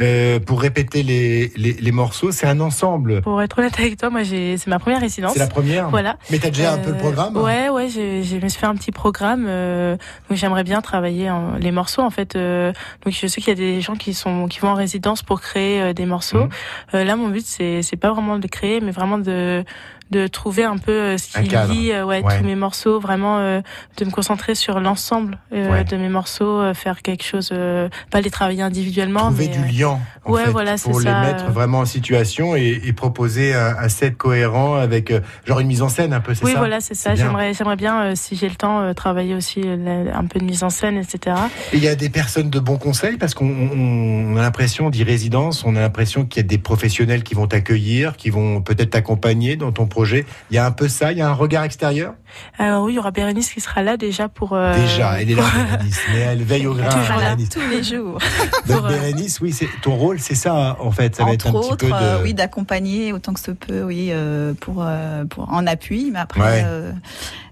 [0.01, 2.31] Euh, pour répéter les, les, les morceaux.
[2.31, 3.21] C'est un ensemble.
[3.21, 5.33] Pour être honnête avec toi, moi, j'ai, c'est ma première résidence.
[5.33, 6.17] C'est la première Voilà.
[6.31, 8.75] Mais t'as déjà un peu le Euh, programme Ouais, ouais, je me suis fait un
[8.75, 9.45] petit programme.
[9.47, 9.95] euh,
[10.29, 12.35] donc j'aimerais bien travailler en- les morceaux en fait.
[12.35, 15.23] euh, donc je sais qu'il y a des gens qui sont qui vont en résidence
[15.23, 16.47] pour créer des morceaux.
[16.93, 19.63] Euh, là, mon but c'est pas vraiment de créer, mais vraiment de
[20.11, 22.37] de trouver un peu euh, ce qui lie euh, ouais, Ouais.
[22.39, 23.61] tous mes morceaux, vraiment euh,
[23.97, 25.83] de me concentrer sur l'ensemble euh, Ouais.
[25.83, 29.77] de mes morceaux, euh, faire quelque chose, euh, pas les travailler individuellement, Trouver mais du
[29.79, 29.99] lien.
[30.23, 33.53] en ouais, fait, voilà, c'est pour les ça, mettre vraiment en situation et, et proposer
[33.53, 36.51] un, un set cohérent avec euh, genre une mise en scène un peu, c'est Oui,
[36.53, 37.15] ça voilà, c'est ça.
[37.15, 40.63] J'aimerais, j'aimerais bien, euh, si j'ai le temps, euh, travailler aussi un peu de mise
[40.63, 41.35] en scène, etc.
[41.73, 44.89] Et il y a des personnes de bons conseils parce qu'on on- on a l'impression
[44.89, 48.61] d'y résidence, on a l'impression qu'il y a des professionnels qui vont t'accueillir, qui vont
[48.61, 50.25] peut-être t'accompagner dans ton projet.
[50.51, 52.13] Il y a un peu ça, il y a un regard extérieur?
[52.57, 54.51] Alors oui, il y aura Bérénice qui sera là déjà pour.
[54.53, 56.89] euh, Déjà, elle est là, Bérénice, mais elle veille au grain.
[56.89, 57.49] Toujours là, Bérénice.
[57.49, 58.19] tous les jours.
[58.67, 61.15] Donc, euh, Bérénice, oui, c'est ton rôle, c'est ça en fait.
[61.15, 61.93] Ça va être Entre un petit autres, peu de.
[61.93, 66.09] euh, oui, d'accompagner autant que se peut, oui, euh, pour, euh, pour en appui.
[66.11, 66.63] Mais après, Ouais.
[66.65, 66.91] euh,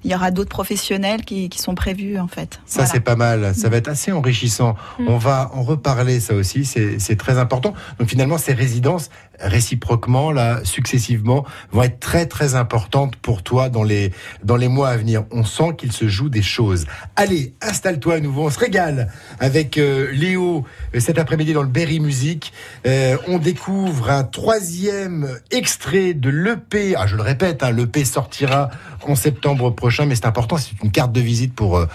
[0.03, 2.59] il y aura d'autres professionnels qui, qui sont prévus en fait.
[2.65, 2.89] Ça, Voilà.
[2.91, 3.55] c'est pas mal.
[3.55, 4.75] Ça va être assez enrichissant.
[4.99, 5.07] Mm.
[5.07, 6.65] On va en reparler, ça aussi.
[6.65, 7.73] C'est c'est très important.
[7.99, 9.09] Donc, finalement, ces résidences,
[9.43, 14.11] réciproquement, là, successivement, vont être très, très importantes pour toi dans les,
[14.43, 15.25] dans les mois à venir.
[15.31, 16.85] On sent qu'il se joue des choses.
[17.15, 18.45] Allez, installe-toi à nouveau.
[18.45, 22.53] On se régale avec euh, Léo euh, cet après-midi dans le Berry Music.
[22.85, 26.95] Euh, on découvre un troisième extrait de l'EP.
[26.97, 28.69] Ah, je le répète, hein, l'EP sortira
[29.05, 30.57] en septembre prochain, mais c'est important.
[30.57, 31.85] C'est une carte de visite pour,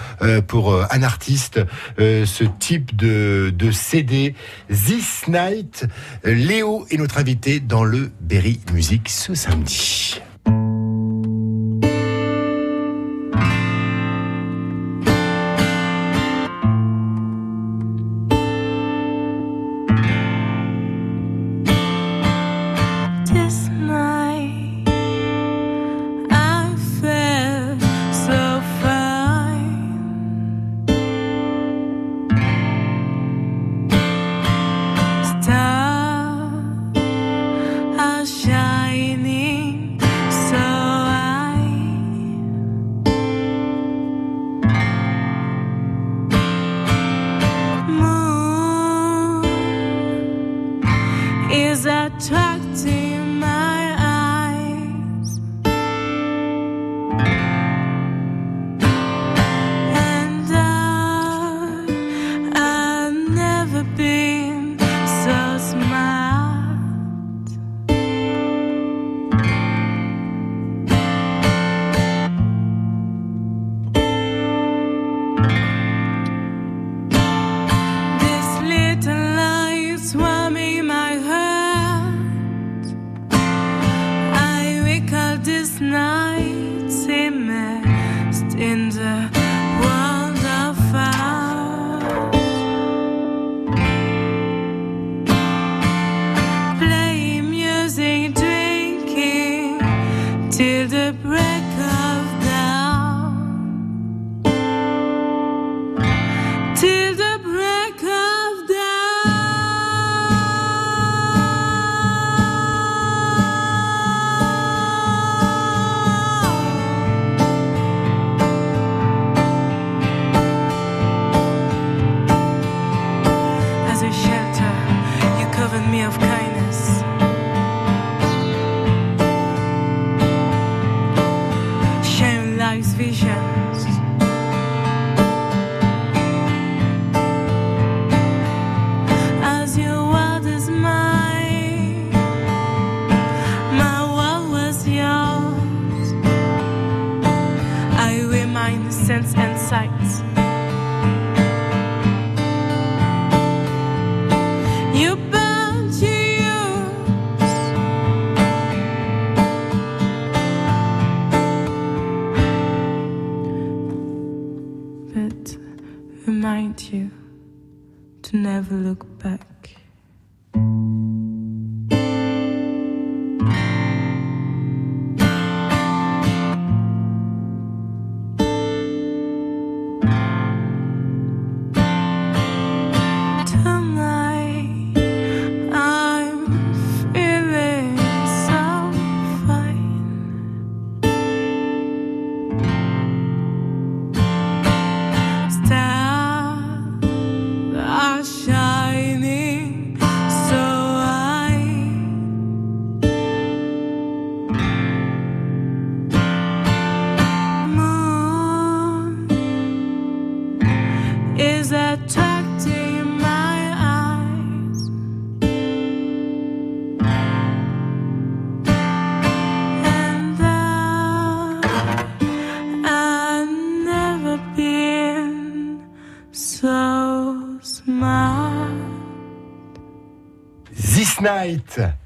[0.47, 1.59] pour un artiste.
[1.97, 4.35] ce type de, de CD.
[4.69, 5.87] This Night,
[6.25, 10.21] Léo est notre invité dans le Berry Music ce samedi.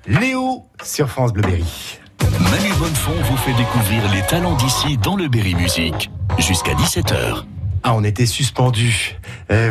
[0.06, 1.98] Léo sur France Bleu Berry.
[2.40, 6.10] Manu Bonnefond vous fait découvrir les talents d'ici dans le Berry Music.
[6.38, 7.44] Jusqu'à 17h.
[7.84, 9.16] Ah, on était suspendu.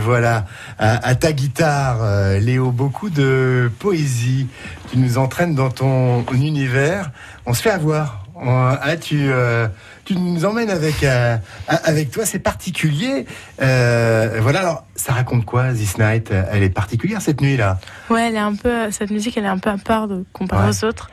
[0.02, 0.46] voilà,
[0.78, 4.48] à, à ta guitare, euh, Léo, beaucoup de poésie.
[4.92, 7.12] Tu nous entraînes dans ton univers.
[7.46, 8.26] On se fait avoir.
[8.36, 9.68] On- ah, tu, euh,
[10.14, 12.26] tu nous emmènes avec, euh, avec toi.
[12.26, 13.26] C'est particulier.
[13.62, 16.32] Euh, voilà, alors, ça raconte quoi, This Night?
[16.52, 17.80] Elle est particulière cette nuit-là?
[18.10, 20.64] Ouais, elle est un peu, cette musique, elle est un peu à part de comparé
[20.68, 20.70] Ouais.
[20.70, 21.10] aux autres.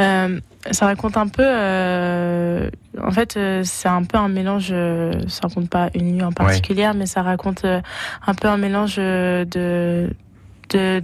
[0.00, 2.68] Euh, ça raconte un peu, euh,
[3.02, 4.68] en fait, euh, c'est un peu un mélange.
[4.72, 7.80] euh, ça raconte pas une nuit en particulier, mais ça raconte euh,
[8.26, 10.10] un peu un mélange euh, de-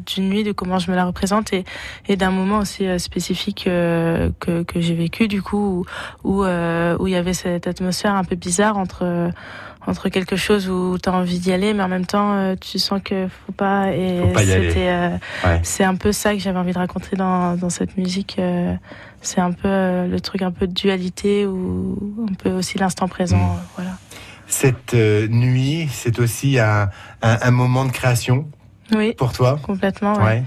[0.06, 1.64] d'une nuit, de comment je me la représente et,
[2.09, 5.85] et d'un moment aussi euh, spécifique euh, que, que j'ai vécu du coup
[6.24, 9.30] où où, euh, où il y avait cette atmosphère un peu bizarre entre
[9.87, 12.79] entre quelque chose où tu as envie d'y aller mais en même temps euh, tu
[12.79, 15.08] sens que faut pas et c'était euh,
[15.44, 15.60] Ouais.
[15.62, 18.75] c'est un peu ça que j'avais envie de raconter dans, dans cette musique euh,
[19.23, 19.68] c'est un peu
[20.06, 21.96] le truc un peu de dualité ou
[22.31, 23.58] un peu aussi l'instant présent Mm.
[23.77, 23.92] voilà
[24.46, 26.90] Cette nuit, c'est aussi un,
[27.23, 28.48] un, un moment de création
[28.95, 29.59] oui pour toi.
[29.63, 30.25] complètement ouais.
[30.25, 30.43] Ouais.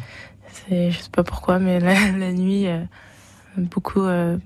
[0.69, 2.79] C'est, je sais pas pourquoi, mais la, la nuit, euh,
[3.57, 4.37] beaucoup, euh,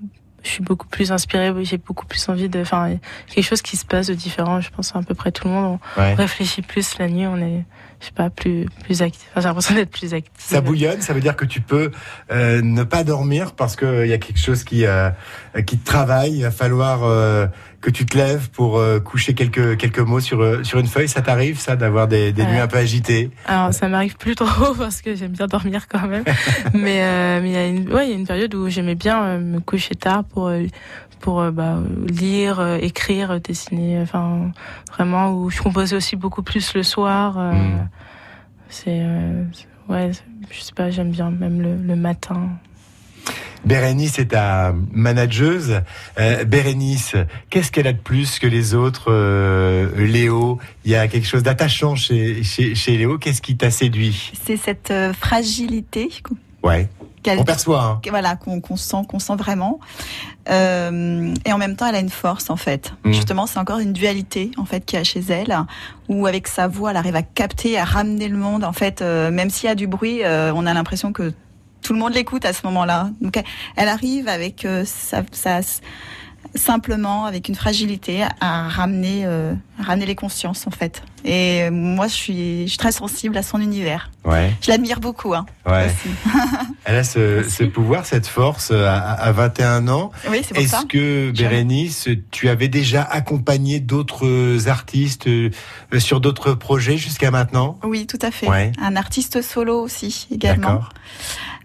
[0.42, 1.52] je suis beaucoup plus inspirée.
[1.64, 2.96] J'ai beaucoup plus envie de, enfin,
[3.28, 4.60] quelque chose qui se passe de différent.
[4.60, 5.78] Je pense à, à peu près tout le monde.
[5.96, 6.14] On Ouais.
[6.14, 7.26] réfléchit plus la nuit.
[7.26, 7.64] On est,
[8.00, 9.26] je sais pas, plus, plus actif.
[9.32, 10.32] Enfin, j'ai l'impression d'être plus actif.
[10.38, 11.90] Ça bouillonne, ça veut dire que tu peux
[12.32, 14.84] euh, ne pas dormir parce qu'il y a quelque chose qui,
[15.66, 16.36] qui te travaille.
[16.38, 17.00] Il va falloir
[17.80, 21.08] que tu te lèves pour euh, coucher quelques, quelques mots sur, euh, sur une feuille.
[21.08, 22.50] Ça t'arrive, ça, d'avoir des, des Ouais.
[22.52, 23.30] nuits un peu agitées?
[23.46, 26.24] Alors, ça m'arrive plus trop parce que j'aime bien dormir quand même.
[26.74, 28.96] mais euh, mais il y a une, ouais, il y a une période où j'aimais
[28.96, 30.50] bien euh, me coucher tard pour
[31.20, 34.00] pour bah, lire, écrire, dessiner.
[34.02, 34.50] Enfin,
[34.92, 37.36] vraiment où je composais aussi beaucoup plus le soir.
[37.38, 37.88] euh, Mm.
[38.70, 39.02] C'est
[39.88, 40.10] ouais,
[40.50, 42.50] je sais pas, j'aime bien même le, le matin.
[43.64, 45.80] Bérénice est ta manageuse.
[46.18, 47.16] Euh, Bérénice,
[47.50, 51.42] qu'est-ce qu'elle a de plus que les autres euh, Léo, il y a quelque chose
[51.42, 53.18] d'attachant chez, chez, chez Léo.
[53.18, 54.32] Qu'est-ce qui t'a séduit?
[54.46, 56.08] C'est cette euh, fragilité
[56.62, 56.88] Ouais.
[57.22, 57.82] qu'elle On perçoit.
[57.82, 58.00] hein.
[58.10, 59.78] voilà qu'on qu'on sent qu'on sent vraiment
[60.50, 63.12] Euh, et en même temps elle a une force en fait Mhm.
[63.12, 65.54] justement c'est encore une dualité en fait qu'il y a chez elle
[66.08, 69.30] où avec sa voix elle arrive à capter à ramener le monde en fait euh,
[69.30, 71.34] même s'il y a du bruit euh, on a l'impression que
[71.82, 73.44] tout le monde l'écoute à ce moment-là donc elle,
[73.76, 75.60] elle arrive avec euh, sa, sa-
[76.54, 81.70] simplement avec une fragilité à ramener euh, à ramener les consciences en fait et euh,
[81.70, 84.52] moi je suis je suis très sensible à son univers Ouais.
[84.62, 85.90] je l'admire beaucoup hein, Ouais.
[86.84, 90.10] Elle a ce, ce pouvoir, cette force à, à 21 ans.
[90.30, 95.50] oui c'est Est-ce que, Bérénice, tu avais déjà accompagné d'autres artistes euh,
[95.98, 97.78] sur d'autres projets jusqu'à maintenant?
[97.84, 98.48] Oui, tout à fait.
[98.48, 98.72] Ouais.
[98.80, 100.88] Un artiste solo aussi également D'accord.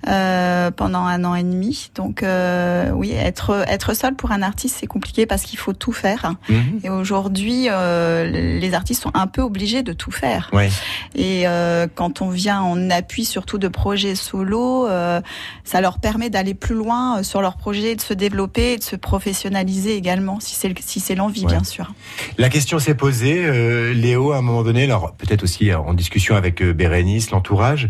[0.07, 1.89] Euh, pendant un an et demi.
[1.95, 5.93] Donc euh, oui, être être seul pour un artiste c'est compliqué parce qu'il faut tout
[5.93, 6.33] faire.
[6.49, 6.81] Mhm.
[6.83, 8.25] Et aujourd'hui, euh,
[8.59, 10.49] les artistes sont un peu obligés de tout faire.
[10.51, 10.69] Ouais.
[11.15, 11.45] Et
[11.95, 14.87] quand on vient en appui surtout de projets solo,
[15.63, 18.95] ça leur permet d'aller plus loin sur leur projet, de se développer, et de se
[18.95, 21.51] professionnaliser également, si c'est si c'est l'envie Ouais.
[21.51, 21.93] bien sûr.
[22.37, 26.63] La question s'est posée, Léo, à un moment donné, alors peut-être aussi en discussion avec
[26.63, 27.89] Bérénice, l'entourage,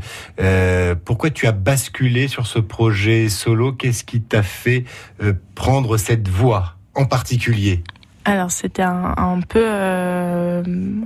[1.05, 3.71] pourquoi tu as basculé sur ce projet solo.
[3.71, 4.83] Qu'est-ce qui t'a fait
[5.21, 7.83] euh, prendre cette voie en particulier?
[8.25, 10.63] Alors c'était un, un peu euh,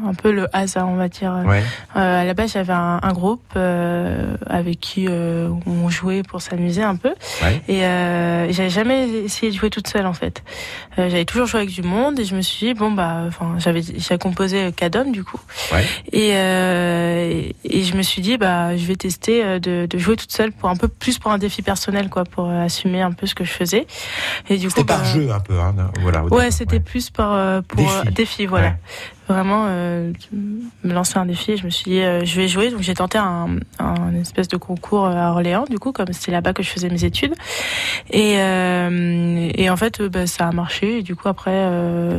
[0.07, 1.33] un peu le hasard on va dire.
[1.45, 1.63] Ouais.
[1.95, 6.41] Euh, à la base j'avais un, un groupe euh, avec qui euh, on jouait pour
[6.41, 7.13] s'amuser un peu
[7.43, 7.61] Ouais.
[7.67, 10.43] et euh, j'avais jamais essayé de jouer toute seule en fait.
[10.99, 13.55] Euh, j'avais toujours joué avec du monde et je me suis dit bon bah enfin
[13.57, 15.39] j'avais j'ai composé Cadom du coup
[15.73, 15.85] Ouais.
[16.11, 20.31] et, euh, et je me suis dit bah je vais tester de, de jouer toute
[20.31, 23.33] seule pour un peu plus pour un défi personnel quoi pour assumer un peu ce
[23.35, 23.87] que je faisais
[24.49, 25.73] et du coup C'était par bah, jeu un peu, hein.
[26.01, 26.23] Voilà.
[26.25, 27.95] Ouais, c'était plus euh, pour Défi.
[27.97, 28.67] euh, défi, voilà.
[28.67, 28.75] Ouais.
[29.29, 30.13] Vraiment euh,
[30.85, 31.51] me lancer un défi.
[31.51, 32.69] et Je me suis dit, euh, je vais jouer.
[32.71, 36.53] Donc j'ai tenté un, un espèce de concours à Orléans, du coup, comme c'était là-bas
[36.53, 37.33] que je faisais mes études.
[38.09, 40.99] Et, euh, et en fait, bah, ça a marché.
[40.99, 41.69] Et du coup, après,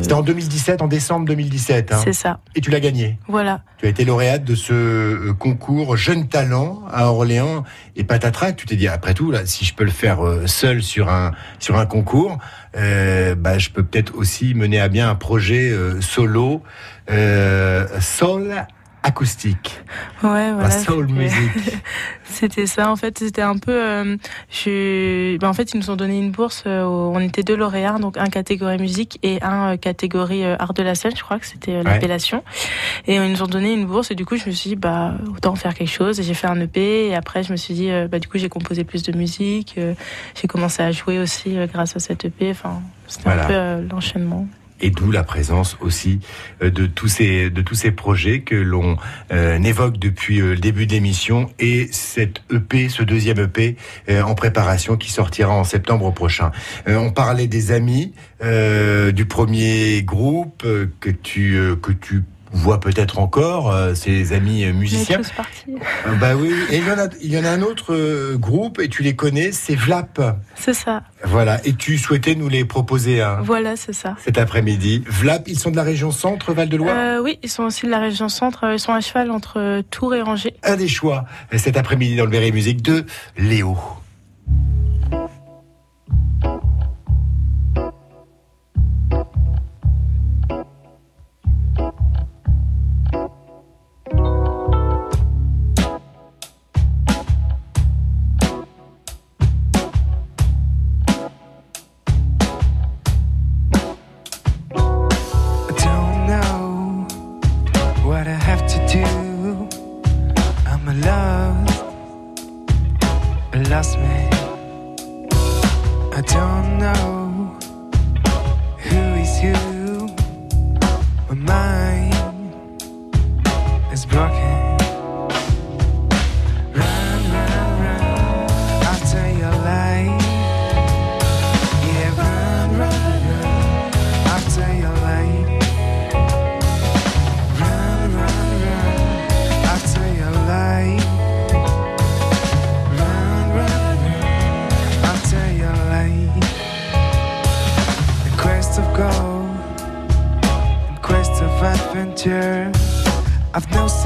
[0.02, 1.92] C'était en 2017, en décembre 2017.
[1.92, 2.00] hein.
[2.04, 2.40] c'est ça.
[2.54, 3.18] Et tu l'as gagné.
[3.26, 3.62] Voilà.
[3.78, 7.64] Tu as été lauréate de ce concours Jeune Talent à Orléans
[7.96, 8.52] et patatras.
[8.52, 11.78] Tu t'es dit après tout là, si je peux le faire seul sur un sur
[11.78, 12.38] un concours,
[12.76, 16.62] euh, bah je peux peut-être aussi mener à bien un projet euh, solo
[17.10, 18.66] euh, soul
[19.02, 19.80] acoustique,
[20.22, 20.70] Ouais, voilà.
[20.70, 21.78] soul c'était- music.
[22.30, 23.72] C'était ça en fait, c'était un peu.
[23.72, 24.16] euh,
[24.50, 26.62] je, ben, en fait, ils nous ont donné une bourse.
[26.66, 30.82] euh, on était deux lauréats, donc un catégorie musique et un euh, catégorie art de
[30.82, 31.82] la scène, je crois que c'était Ouais.
[31.82, 32.44] l'appellation.
[33.06, 35.14] Et ils nous ont donné une bourse et du coup, je me suis dit bah
[35.34, 36.20] autant faire quelque chose.
[36.20, 38.50] Et j'ai fait un EP et après, je me suis dit bah du coup, j'ai
[38.50, 39.76] composé plus de musique.
[40.40, 42.50] j'ai commencé à jouer aussi grâce à cet EP.
[42.50, 43.44] Enfin, c'était Voilà.
[43.44, 44.46] un peu l'enchaînement.
[44.80, 46.20] Et d'où la présence aussi
[46.62, 48.96] euh, de tous ces de tous ces projets que l'on
[49.32, 53.76] euh, évoque depuis euh, le début de l'émission et cette EP, ce deuxième EP
[54.08, 56.50] en préparation qui sortira en septembre prochain.
[56.86, 60.66] On parlait des amis du premier groupe
[61.00, 62.22] que tu que tu
[62.52, 65.20] vois peut-être encore euh, ces amis euh, musiciens.
[65.68, 68.36] Euh, bah oui, et il y en a il y en a un autre euh,
[68.36, 70.20] groupe et tu les connais, c'est Vlap.
[70.54, 71.02] C'est ça.
[71.24, 74.16] Voilà, et tu souhaitais nous les proposer hein, Voilà, c'est ça.
[74.24, 75.02] cet après-midi.
[75.06, 76.94] Vlap, ils sont de la région centre Val-de-Loire?
[76.96, 78.64] Euh, oui, ils sont aussi de la région centre.
[78.72, 80.54] Ils sont à cheval entre Tours et Angers.
[80.62, 81.24] un des choix
[81.56, 83.04] cet après-midi dans le Berry Musique de
[83.36, 83.76] Léo.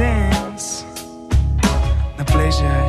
[0.02, 0.84] Sense,
[2.18, 2.82] no pleasure.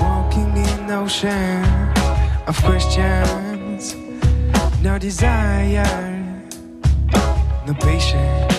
[0.00, 1.64] Walking in ocean
[2.46, 3.94] of questions,
[4.82, 5.92] no desire,
[7.66, 8.51] no patience.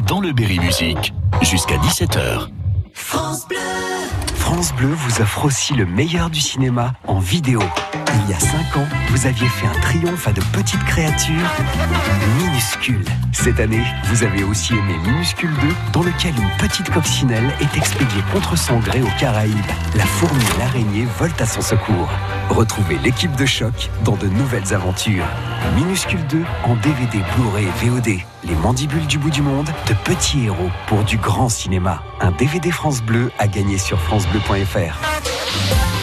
[0.00, 1.12] Dans le Berry Musique.
[1.42, 2.48] Jusqu'à 17h.
[2.92, 3.58] France Bleu.
[4.36, 7.60] France Bleu vous offre aussi le meilleur du cinéma en vidéo.
[8.14, 11.50] Il y a 5 ans, vous aviez fait un triomphe à de petites créatures
[12.38, 13.04] minuscules.
[13.32, 18.22] Cette année, vous avez aussi aimé Minuscule 2, dans lequel une petite coccinelle est expédiée
[18.32, 19.54] contre son gré aux Caraïbes.
[19.96, 22.08] La fourmi et l'araignée volent à son secours.
[22.50, 25.26] Retrouvez l'équipe de choc dans de nouvelles aventures.
[25.72, 28.20] Minuscule 2 en DVD, Blu-ray et VOD.
[28.44, 32.02] Les mandibules du bout du monde, de petits héros pour du grand cinéma.
[32.20, 35.93] Un DVD France Bleu à gagner sur francebleu.fr.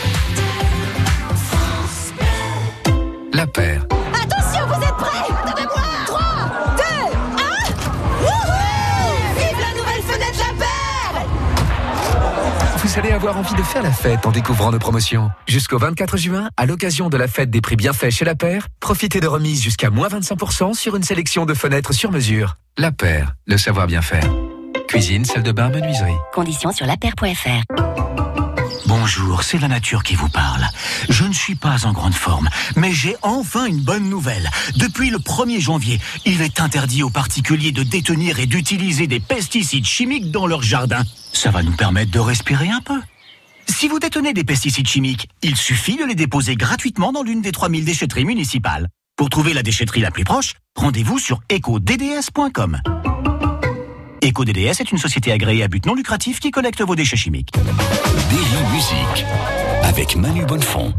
[13.22, 15.30] avoir envie de faire la fête en découvrant nos promotions.
[15.48, 19.20] Jusqu'au 24 juin, à l'occasion de la fête des prix bienfaits chez La Paire, profitez
[19.20, 22.56] de remises jusqu'à moins 25% sur une sélection de fenêtres sur mesure.
[22.80, 24.28] La Paire, le savoir bien faire.
[24.88, 26.18] Cuisine, salle de bain, menuiserie.
[26.34, 28.11] Conditions sur laper.fr.
[28.94, 30.68] Bonjour, c'est la nature qui vous parle.
[31.08, 34.50] Je ne suis pas en grande forme, mais j'ai enfin une bonne nouvelle.
[34.76, 39.86] Depuis le 1er janvier, il est interdit aux particuliers de détenir et d'utiliser des pesticides
[39.86, 41.04] chimiques dans leur jardin.
[41.32, 43.00] Ça va nous permettre de respirer un peu.
[43.66, 47.54] Si vous détenez des pesticides chimiques, il suffit de les déposer gratuitement dans l'une des
[47.54, 48.90] 3000 déchetteries municipales.
[49.16, 52.82] Pour trouver la déchetterie la plus proche, rendez-vous sur ecodds.com.
[54.24, 57.52] EcoDDS est une société agréée à but non lucratif qui collecte vos déchets chimiques.
[57.56, 59.26] Berry Musique
[59.82, 60.94] avec Manu Bonnefond.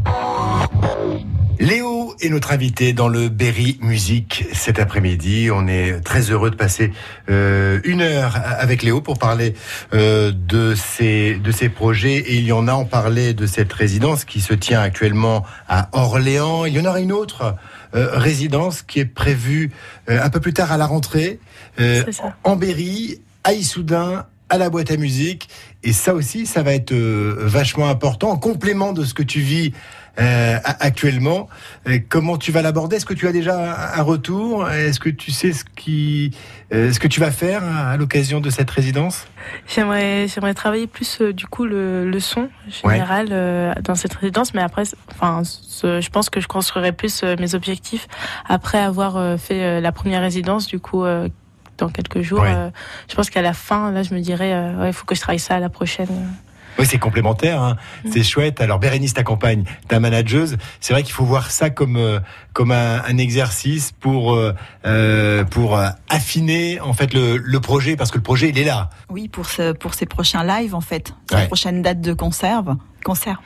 [1.59, 5.49] Léo est notre invité dans le Berry Musique cet après-midi.
[5.53, 6.91] On est très heureux de passer
[7.29, 9.53] euh, une heure avec Léo pour parler
[9.93, 12.17] euh, de ses de ses projets.
[12.17, 15.87] Et il y en a, on parlait de cette résidence qui se tient actuellement à
[15.93, 16.65] Orléans.
[16.65, 17.55] Il y en aura une autre
[17.95, 19.71] euh, résidence qui est prévue
[20.09, 21.39] euh, un peu plus tard à la rentrée
[21.79, 22.03] euh,
[22.43, 25.49] en Berry, à Issoudun, à la boîte à musique.
[25.83, 29.39] Et ça aussi, ça va être euh, vachement important en complément de ce que tu
[29.39, 29.73] vis
[30.19, 31.49] euh, actuellement.
[31.87, 32.97] Euh, comment tu vas l'aborder?
[32.97, 33.55] Est-ce que tu as déjà
[33.95, 34.69] un un retour?
[34.69, 36.31] Est-ce que tu sais ce qui,
[36.71, 39.25] ce que tu vas faire à l'occasion de cette résidence?
[39.67, 43.29] J'aimerais, j'aimerais travailler plus du coup le, le son général
[43.83, 45.41] dans cette résidence, mais après, enfin,
[45.83, 48.07] je pense que je construirai plus mes objectifs
[48.47, 50.67] après avoir fait la première résidence.
[50.67, 51.03] Du coup,
[51.77, 52.53] dans quelques jours, Ouais.
[52.53, 52.69] euh,
[53.09, 55.21] je pense qu'à la fin, là, je me dirais, euh, ouais, il faut que je
[55.21, 56.07] travaille ça à la prochaine.
[56.79, 57.77] Oui, c'est complémentaire, hein.
[58.11, 58.59] c'est chouette.
[58.59, 60.57] Alors Bérénice t'accompagne, ta manageuse.
[60.79, 62.19] C'est vrai qu'il faut voir ça comme euh,
[62.53, 64.53] comme un, un exercice pour euh,
[64.85, 68.63] euh, pour euh, affiner en fait le, le projet parce que le projet il est
[68.63, 68.89] là.
[69.09, 71.13] Oui, pour, ce, pour ces prochains lives, en fait.
[71.29, 71.47] Ces Ouais.
[71.47, 72.75] prochaines dates de conserve.
[73.03, 73.37] Conserve.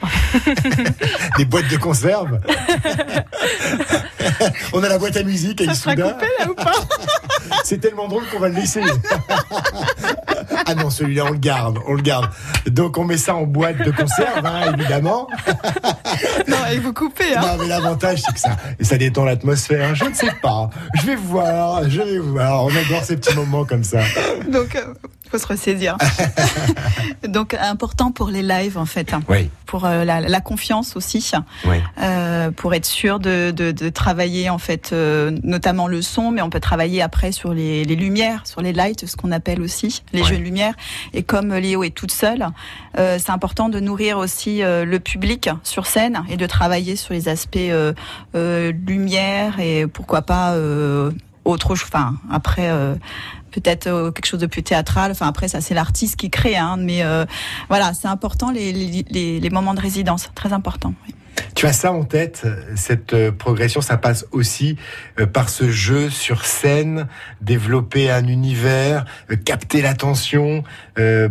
[1.38, 2.40] Des boîtes de conserve.
[4.74, 6.16] On a la boîte à musique à Issoudun.
[7.64, 8.82] C'est tellement drôle qu'on va le laisser.
[10.66, 12.30] ah non, celui-là on le garde, on le garde.
[12.68, 15.28] Donc on met ça en boîte de conserve, hein, évidemment.
[16.48, 17.42] non, et vous coupez, hein.
[17.42, 19.96] Non, mais l'avantage, c'est que ça, ça détend l'atmosphère.
[19.96, 20.70] Je ne sais pas.
[20.96, 22.66] Je vais voir, je vais voir.
[22.66, 24.02] On adore ces petits moments comme ça.
[24.52, 24.78] Donc,
[25.28, 25.98] euh, faut se ressaisir.
[27.28, 29.14] Donc, important pour les lives, en fait.
[29.14, 29.22] hein.
[29.28, 29.50] Oui.
[29.66, 31.32] Pour euh, la, la confiance aussi.
[31.66, 31.78] Oui.
[32.02, 36.42] Euh, pour être sûr de, de, de travailler, en fait, euh, notamment le son, mais
[36.42, 40.04] on peut travailler après sur les, les lumières, sur les lights, ce qu'on appelle aussi
[40.14, 40.74] les jeux de lumière.
[41.14, 42.48] Et comme Léo est toute seule,
[42.98, 47.14] euh, c'est important de nourrir aussi euh, le public sur scène et de travailler sur
[47.14, 47.94] les aspects euh,
[48.36, 51.12] euh, lumière et pourquoi pas euh,
[51.46, 51.90] autre chose.
[51.92, 52.70] Enfin, après.
[53.62, 55.12] Peut-être euh, quelque chose de plus théâtral.
[55.12, 57.26] Enfin après ça c'est l'artiste qui crée, hein, mais euh,
[57.70, 60.94] voilà c'est important les, moments de résidence, très important.
[61.56, 64.76] Tu as ça en tête, cette euh, progression, ça passe aussi
[65.34, 67.08] par ce jeu sur scène,
[67.42, 69.06] développer un univers,
[69.46, 70.64] capter l'attention,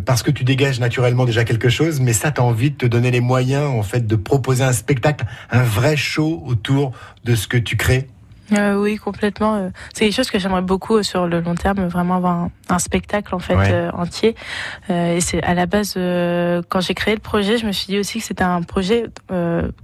[0.05, 3.11] parce que tu dégages naturellement déjà quelque chose, mais ça, tu envie de te donner
[3.11, 6.93] les moyens, en fait, de proposer un spectacle, un vrai show autour
[7.25, 8.09] de ce que tu crées.
[8.53, 9.55] Euh, oui, complètement.
[9.57, 12.51] euh, C'est quelque chose que j'aimerais beaucoup euh, sur le long terme, vraiment avoir un,
[12.69, 13.71] un spectacle en fait Ouais.
[13.73, 14.35] euh, entier.
[14.91, 15.95] Euh, et c'est à la base
[16.69, 19.07] quand j'ai créé le projet, je me suis dit aussi que c'était un projet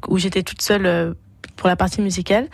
[0.09, 1.15] où j'étais toute seule
[1.57, 2.49] pour la partie musicale,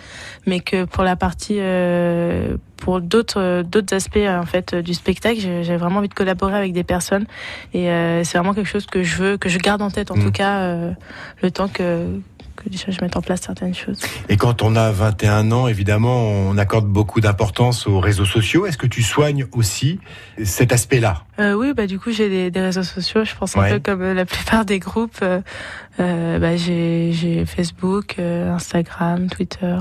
[0.47, 5.77] mais que pour la partie euh, pour d'autres d'autres aspects en fait du spectacle, j'ai
[5.77, 7.27] vraiment envie de collaborer avec des personnes
[7.73, 10.17] et euh, c'est vraiment quelque chose que je veux que je garde en tête en
[10.17, 10.25] Mm.
[10.25, 10.91] tout cas euh,
[11.43, 12.21] le temps que
[12.63, 14.01] que déjà je mette en place certaines choses.
[14.29, 18.67] Et quand on a 21 ans, évidemment, on accorde beaucoup d'importance aux réseaux sociaux.
[18.67, 20.01] Est-ce que tu soignes aussi
[20.45, 21.23] cet aspect-là?
[21.39, 23.25] Euh, oui, bah du coup j'ai des, des réseaux sociaux.
[23.25, 23.71] Je pense un Ouais.
[23.75, 25.19] peu comme euh, la plupart des groupes.
[25.23, 25.41] Euh,
[26.01, 29.77] euh, bah, j'ai j'ai Facebook, euh, Instagram, Twitter,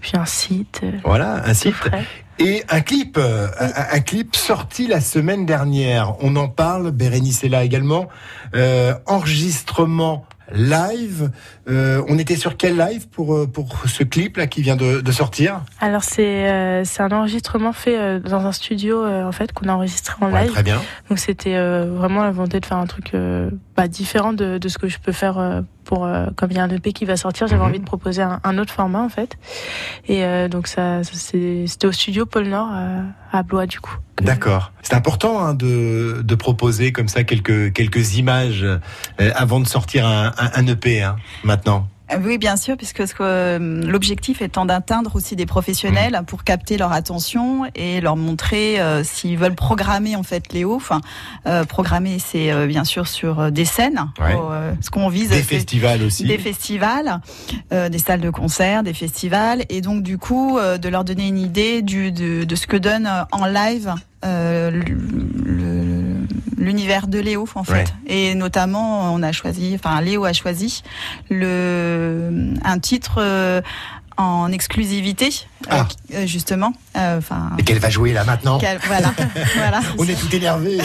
[0.00, 0.82] puis un site.
[1.04, 1.72] Voilà, un site.
[1.74, 2.04] frais.
[2.38, 3.48] Et un clip, un,
[3.92, 6.14] un clip sorti la semaine dernière.
[6.22, 8.08] On en parle, Bérénice est là également.
[8.54, 11.30] Euh, enregistrement live.
[11.68, 15.00] Euh, on était sur quel live pour, euh, pour ce clip là qui vient de,
[15.00, 15.62] de sortir?
[15.80, 19.68] Alors c'est euh, c'est un enregistrement fait euh, dans un studio euh, en fait qu'on
[19.68, 20.52] a enregistré en Ouais, live.
[20.52, 20.80] très bien.
[21.08, 24.68] Donc c'était euh, vraiment la volonté de faire un truc euh, bah, différent de, de
[24.68, 27.04] ce que je peux faire euh, pour euh, comme il y a un EP qui
[27.06, 27.68] va sortir, j'avais Mhm.
[27.68, 29.38] envie de proposer un, un autre format en fait.
[30.06, 33.96] Et euh, donc ça, c'était au studio Pôle Nord à, à Blois du coup.
[34.20, 34.72] D'accord.
[34.82, 38.78] C'est important hein, de, de proposer comme ça quelques, quelques images euh,
[39.34, 41.88] avant de sortir un, un, un EP hein, maintenant.
[42.12, 46.92] Euh, Oui, bien sûr, puisque euh, l'objectif étant d'atteindre aussi des professionnels pour capter leur
[46.92, 50.74] attention et leur montrer euh, s'ils veulent programmer en fait Léo.
[50.74, 51.00] Enfin,
[51.46, 54.06] euh, programmer, c'est euh, bien sûr sur des scènes.
[54.20, 54.34] Ouais.
[54.80, 56.24] Ce qu'on vise, Des festivals aussi.
[56.24, 57.20] Des festivals,
[57.72, 61.26] euh, des salles de concert, des festivals, et donc du coup euh, de leur donner
[61.26, 63.92] une idée du, de, de ce que donne en live
[64.24, 64.82] euh, le-
[65.44, 66.05] le-
[66.56, 67.72] l'univers de Léo en fait.
[67.72, 67.84] Ouais.
[68.06, 70.82] Et notamment, on a choisi, enfin Léo a choisi
[71.30, 73.60] le un titre euh,
[74.16, 75.86] en exclusivité, euh, Ah.
[75.88, 76.72] qui- euh, justement.
[76.96, 77.50] euh, Enfin.
[77.58, 78.58] Et qu'elle va jouer là maintenant.
[78.86, 79.12] voilà,
[79.56, 79.80] voilà.
[79.98, 80.78] On est tout énervé.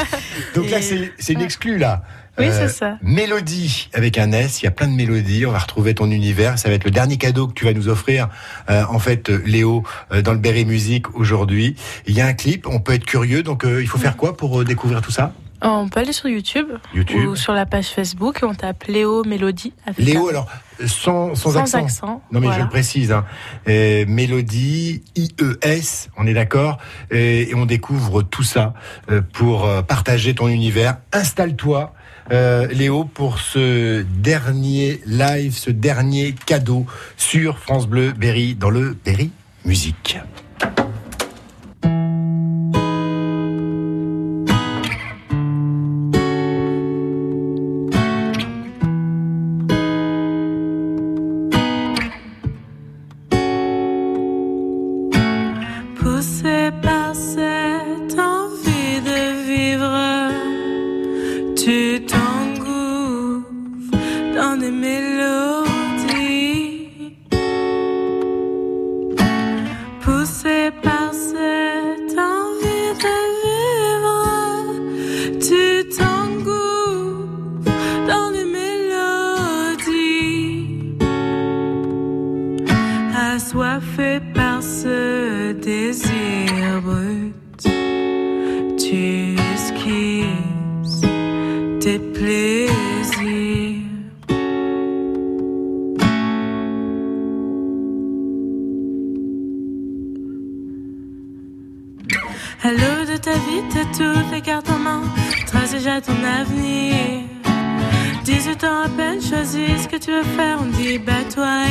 [0.54, 2.02] Donc là, c'est c'est une exclue là.
[2.40, 2.98] Oui, c'est ça.
[3.02, 4.62] Mélodie avec un S.
[4.62, 5.46] Il y a plein de mélodies.
[5.46, 6.58] On va retrouver ton univers.
[6.58, 8.28] Ça va être le dernier cadeau que tu vas nous offrir.
[8.68, 11.76] euh, en fait, euh, Léo, euh, dans le Berry Music aujourd'hui.
[12.06, 12.66] Il y a un clip.
[12.68, 13.42] On peut être curieux.
[13.42, 15.32] Donc, euh, il faut faire quoi pour euh, découvrir tout ça?
[15.62, 17.28] On peut aller sur YouTube, YouTube.
[17.28, 19.74] ou sur la page Facebook et on tape Léo Mélodie.
[19.84, 20.46] avec Léo, un- alors,
[20.80, 21.84] euh, sans, sans, Sans accent.
[21.84, 23.12] accent, Non, mais je le précise.
[23.12, 23.26] Hein.
[23.68, 26.78] Euh, Mélodie, IES, on est d'accord
[27.10, 28.72] et, et on découvre tout ça
[29.10, 30.96] euh, pour euh, partager ton univers.
[31.12, 31.92] Installe-toi,
[32.32, 38.96] euh, Léo, pour ce dernier live, ce dernier cadeau sur France Bleu Berry, dans le
[39.04, 39.30] Berry
[39.64, 40.18] Musique.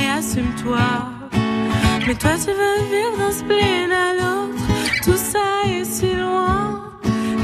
[0.01, 0.87] Et assume-toi.
[2.07, 4.63] Mais toi tu veux vivre d'un spleen à l'autre,
[5.03, 6.83] tout ça est si loin.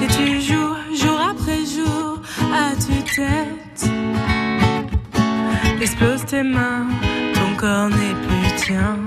[0.01, 2.19] Et tu joues jour après jour
[2.61, 3.81] à tue-tête.
[5.81, 6.87] Explose tes mains,
[7.35, 8.97] ton corps n'est plus tien.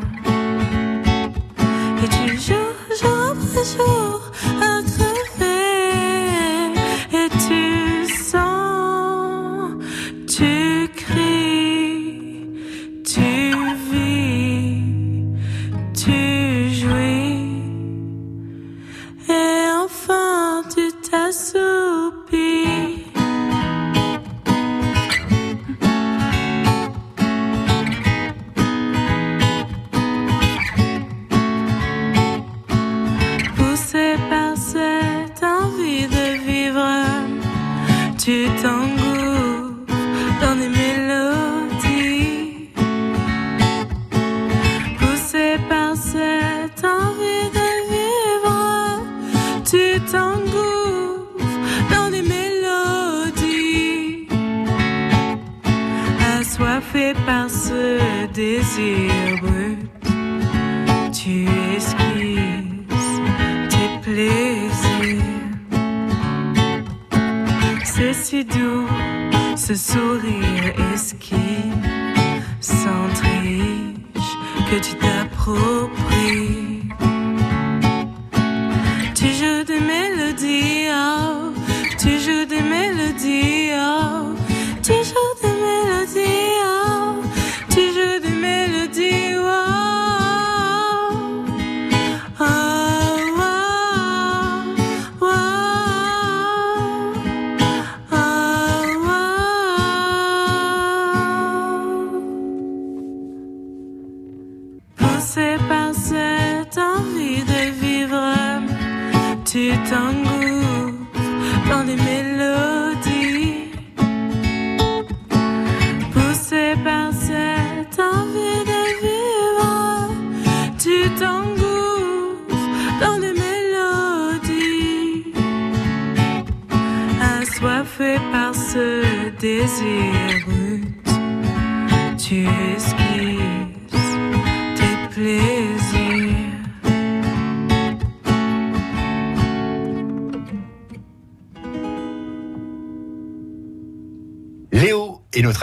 [2.02, 4.20] Et tu joues jour après jour
[4.62, 4.82] à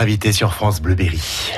[0.05, 1.51] invité sur France Bleu Berry.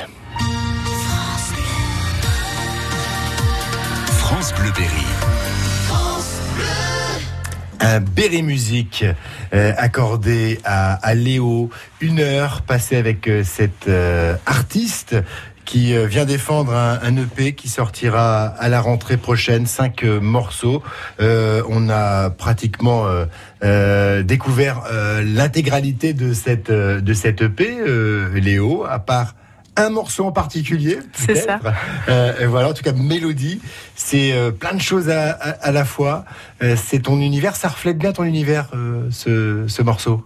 [4.08, 5.06] France Bleu Berry.
[7.82, 9.04] un Berry Musique
[9.54, 11.70] euh, accordé à, à Léo.
[12.00, 15.18] Une heure passée avec euh, cette euh, artiste
[15.68, 20.22] qui euh, vient défendre un, un EP qui sortira à la rentrée prochaine, cinq euh,
[20.22, 20.82] morceaux.
[21.20, 23.26] Euh, on a pratiquement euh,
[23.64, 29.36] euh, découvert euh, l'intégralité de cette de cette EP, euh, Léo, à part
[29.76, 31.00] un morceau en particulier.
[31.14, 31.60] C'est ça.
[32.08, 33.62] Euh, voilà, en tout cas, Mélodie,
[33.96, 36.24] c'est euh, plein de choses à, à, à la fois.
[36.64, 40.26] Euh, c'est ton univers, ça reflète bien ton univers, euh, ce, ce morceau?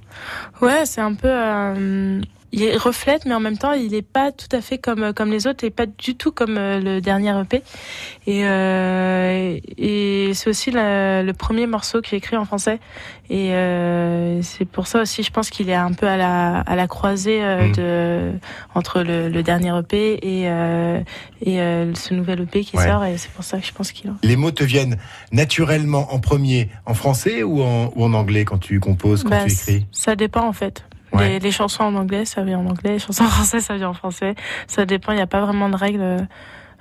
[0.62, 2.22] Ouais, c'est un peu.
[2.54, 5.32] Euh, il reflète, mais en même temps, il est pas tout à fait comme comme
[5.32, 7.64] les autres, et pas du tout comme euh, le dernier EP.
[8.28, 12.80] Et euh, et c'est aussi la- le premier morceau que j'ai écrit en français.
[13.30, 16.76] Et euh, c'est pour ça aussi, je pense qu'il est un peu à la à
[16.76, 17.72] la croisée euh, Mm.
[17.74, 18.32] de
[18.76, 21.00] entre le, le dernier EP et euh,
[21.42, 22.88] et euh, ce nouvel EP qui Ouais.
[22.88, 23.06] sort.
[23.06, 24.12] Et c'est pour ça que je pense qu'il.
[24.24, 24.98] Les mots te viennent
[25.32, 29.46] naturellement en premier en français ou en, ou en anglais quand tu composes, quand Bah,
[29.46, 29.86] tu écris?
[29.92, 30.84] Ça dépend en fait.
[31.14, 31.30] Ouais.
[31.30, 32.94] Les, les chansons en anglais, ça vient en anglais.
[32.94, 34.36] Les chansons en français, ça vient en français.
[34.68, 35.12] Ça dépend.
[35.12, 36.28] Il n'y a pas vraiment de règles.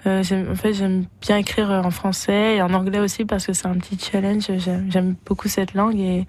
[0.07, 3.45] Euh, j'aime- en fait, j'aime bien écrire euh, en français et en anglais aussi parce
[3.47, 4.45] que c'est un petit challenge.
[4.89, 6.27] J'aime beaucoup cette langue et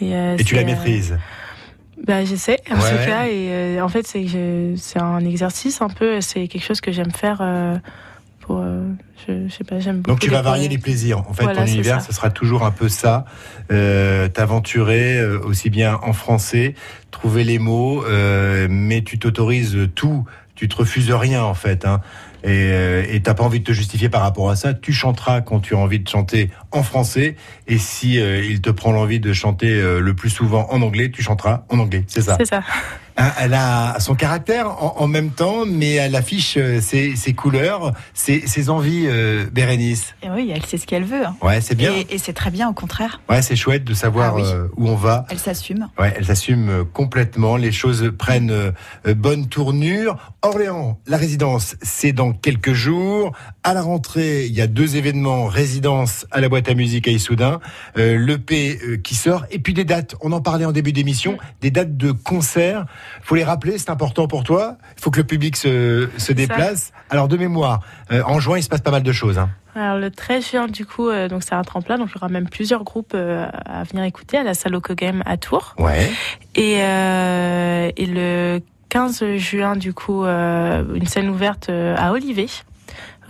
[0.00, 1.18] et, euh, Et tu la c'est, euh, maîtrises?
[2.04, 2.90] Bah, j'essaie en Ouais.
[2.90, 3.48] tout cas et
[3.78, 6.20] euh, en fait c'est un exercice un peu.
[6.20, 7.76] C'est quelque chose que j'aime faire euh,
[8.42, 8.58] pour.
[8.58, 8.82] euh,
[9.26, 9.80] je, je sais pas.
[9.80, 10.10] J'aime beaucoup.
[10.10, 11.18] Donc tu vas varier les plaisirs.
[11.28, 12.08] En fait, Voilà, ton univers, ça.
[12.08, 13.24] ce sera toujours un peu ça.
[13.70, 16.74] Euh, T'aventurer euh, aussi bien en français,
[17.10, 18.04] trouver les mots,
[18.68, 20.24] mais tu t'autorises tout.
[20.54, 21.84] Tu te refuses rien en fait.
[21.86, 22.00] Hein.
[22.44, 22.70] Et
[23.14, 24.74] et t'as pas envie de te justifier par rapport à ça.
[24.74, 27.36] Tu chanteras quand tu as envie de chanter en français.
[27.68, 31.10] Et si euh, il te prend l'envie de chanter euh, le plus souvent en anglais,
[31.10, 32.04] tu chanteras en anglais.
[32.08, 32.36] C'est ça.
[32.38, 32.62] C'est ça.
[33.16, 37.34] Hein, Elle a son caractère en, en même temps, mais elle affiche euh, ses, ses
[37.34, 40.14] couleurs, ses, ses envies, euh, Bérénice.
[40.22, 41.26] Et oui, elle sait ce qu'elle veut.
[41.26, 41.36] hein.
[41.42, 41.92] Ouais, c'est bien.
[41.94, 43.20] Et, et c'est très bien, au contraire.
[43.28, 44.42] Ouais, c'est chouette de savoir Ah oui.
[44.46, 45.26] euh, où on va.
[45.30, 45.88] Elle s'assume.
[45.98, 47.56] Ouais, elle s'assume euh, complètement.
[47.56, 50.16] Les choses prennent euh, bonne tournure.
[50.42, 53.32] Orléans, la résidence, c'est dans quelques jours.
[53.62, 57.10] À la rentrée, il y a deux événements résidence à la boîte à musique à
[57.10, 57.60] Issoudun,
[57.96, 60.14] l'EP qui sort, et puis des dates.
[60.20, 62.86] On en parlait en début d'émission, des dates de concerts.
[63.22, 64.76] Faut les rappeler, c'est important pour toi.
[64.96, 66.92] Il faut que le public se, se déplace.
[67.10, 67.80] Alors de mémoire,
[68.10, 69.38] euh, en juin, il se passe pas mal de choses.
[69.38, 69.50] Hein.
[69.74, 72.28] Alors le 13 juin du coup, euh, donc c'est un tremplin, donc il y aura
[72.28, 75.74] même plusieurs groupes euh, à venir écouter à la salle Loco Game à Tours.
[75.78, 76.10] Ouais.
[76.54, 82.48] Et, et le 15 juin du coup, une scène ouverte à Olivet,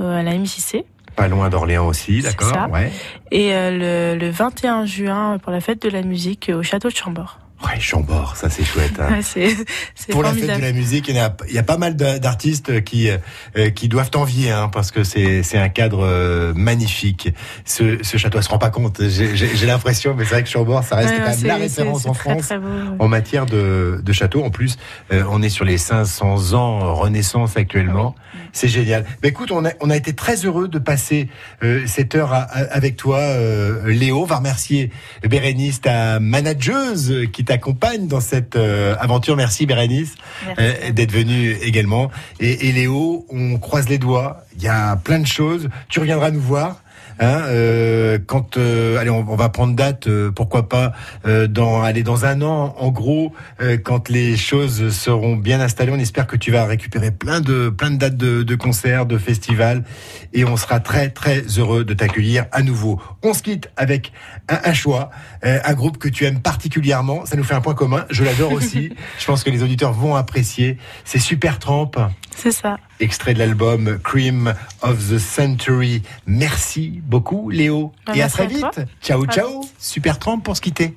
[0.00, 0.84] à la MJC.
[1.14, 2.70] Pas loin d'Orléans aussi, d'accord.
[2.70, 2.90] Ouais.
[3.30, 7.38] Et le, le 21 juin pour la fête de la musique au château de Chambord.
[7.64, 8.98] Ouais, Chambord, ça c'est chouette.
[8.98, 9.08] hein.
[9.12, 9.54] Ouais, c'est
[9.94, 10.60] c'est Pour la fête formidable.
[10.62, 13.70] de la musique, il y, a, il y a pas mal d'a- d'artistes qui euh,
[13.70, 17.32] qui doivent t'envier, hein, parce que c'est c'est un cadre euh, magnifique.
[17.64, 19.00] Ce, ce château, elle se rend pas compte.
[19.08, 21.56] J'ai j'ai- j'ai l'impression, mais c'est vrai que Chambord, ça reste Ouais, quand même la
[21.56, 22.66] référence en très, France très beau,
[22.98, 24.42] en matière de, de château.
[24.44, 24.76] En plus,
[25.12, 28.14] euh, on est sur les 500 ans Renaissance actuellement.
[28.52, 29.04] C'est génial.
[29.22, 31.28] Mais écoute, on a, on a été très heureux de passer
[31.62, 34.22] euh, cette heure à- à- avec toi, euh, Léo.
[34.22, 34.90] On va remercier
[35.26, 39.36] Bérénice, ta manageuse qui t'accompagne dans cette euh, aventure.
[39.36, 40.14] Merci Bérénice
[40.58, 42.10] euh, d'être venue également.
[42.40, 44.44] Et, et Léo, on croise les doigts.
[44.56, 45.68] Il y a plein de choses.
[45.90, 46.82] Tu reviendras nous voir.
[47.20, 50.92] Hein, euh, quand euh, allez, on, on va prendre date, euh, pourquoi pas
[51.26, 55.92] euh, dans aller dans un an, en gros, euh, quand les choses seront bien installées,
[55.92, 59.18] on espère que tu vas récupérer plein de plein de dates de, de concerts, de
[59.18, 59.84] festivals,
[60.32, 63.00] et on sera très très heureux de t'accueillir à nouveau.
[63.22, 64.12] On se quitte avec
[64.48, 65.10] un, un choix,
[65.44, 67.26] euh, un groupe que tu aimes particulièrement.
[67.26, 68.04] Ça nous fait un point commun.
[68.10, 68.92] Je l'adore aussi.
[69.18, 70.78] Je pense que les auditeurs vont apprécier.
[71.04, 71.92] C'est Super Tramp.
[72.34, 72.78] C'est ça.
[73.02, 76.04] Extrait de l'album Cream of the Century.
[76.24, 77.90] Merci beaucoup, Léo.
[78.06, 78.80] Bah, Et à très vite.
[79.02, 79.64] Ciao, ciao.
[79.76, 80.96] Super Tramp pour se quitter.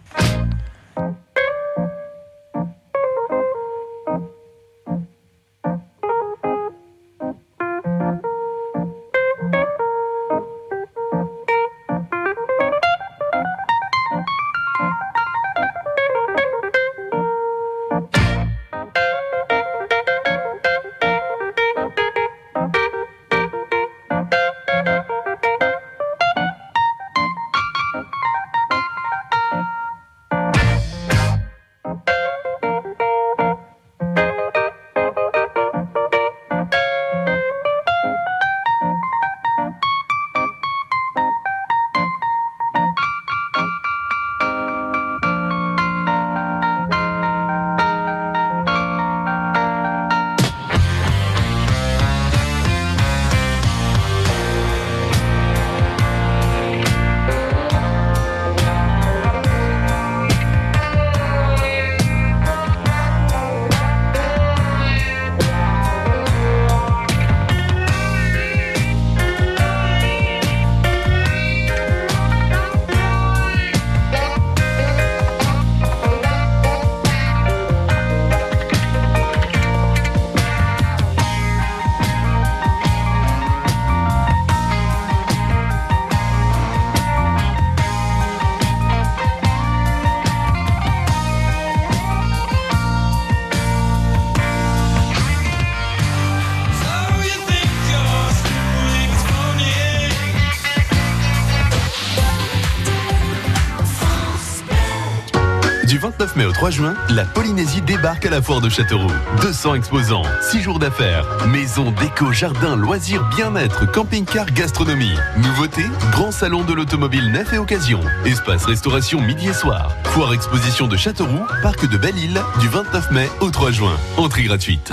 [106.66, 109.12] 3 juin, la Polynésie débarque à la foire de Châteauroux.
[109.40, 115.14] 200 exposants, 6 jours d'affaires, maison, déco, jardin, loisirs, bien-être, camping-car, gastronomie.
[115.38, 118.00] Nouveautés, grand salon de l'automobile neuf et occasion.
[118.26, 119.96] Espace restauration midi et soir.
[120.06, 123.96] Foire exposition de Châteauroux, parc de Belle-Île, du 29 mai au 3 juin.
[124.18, 124.92] Entrée gratuite.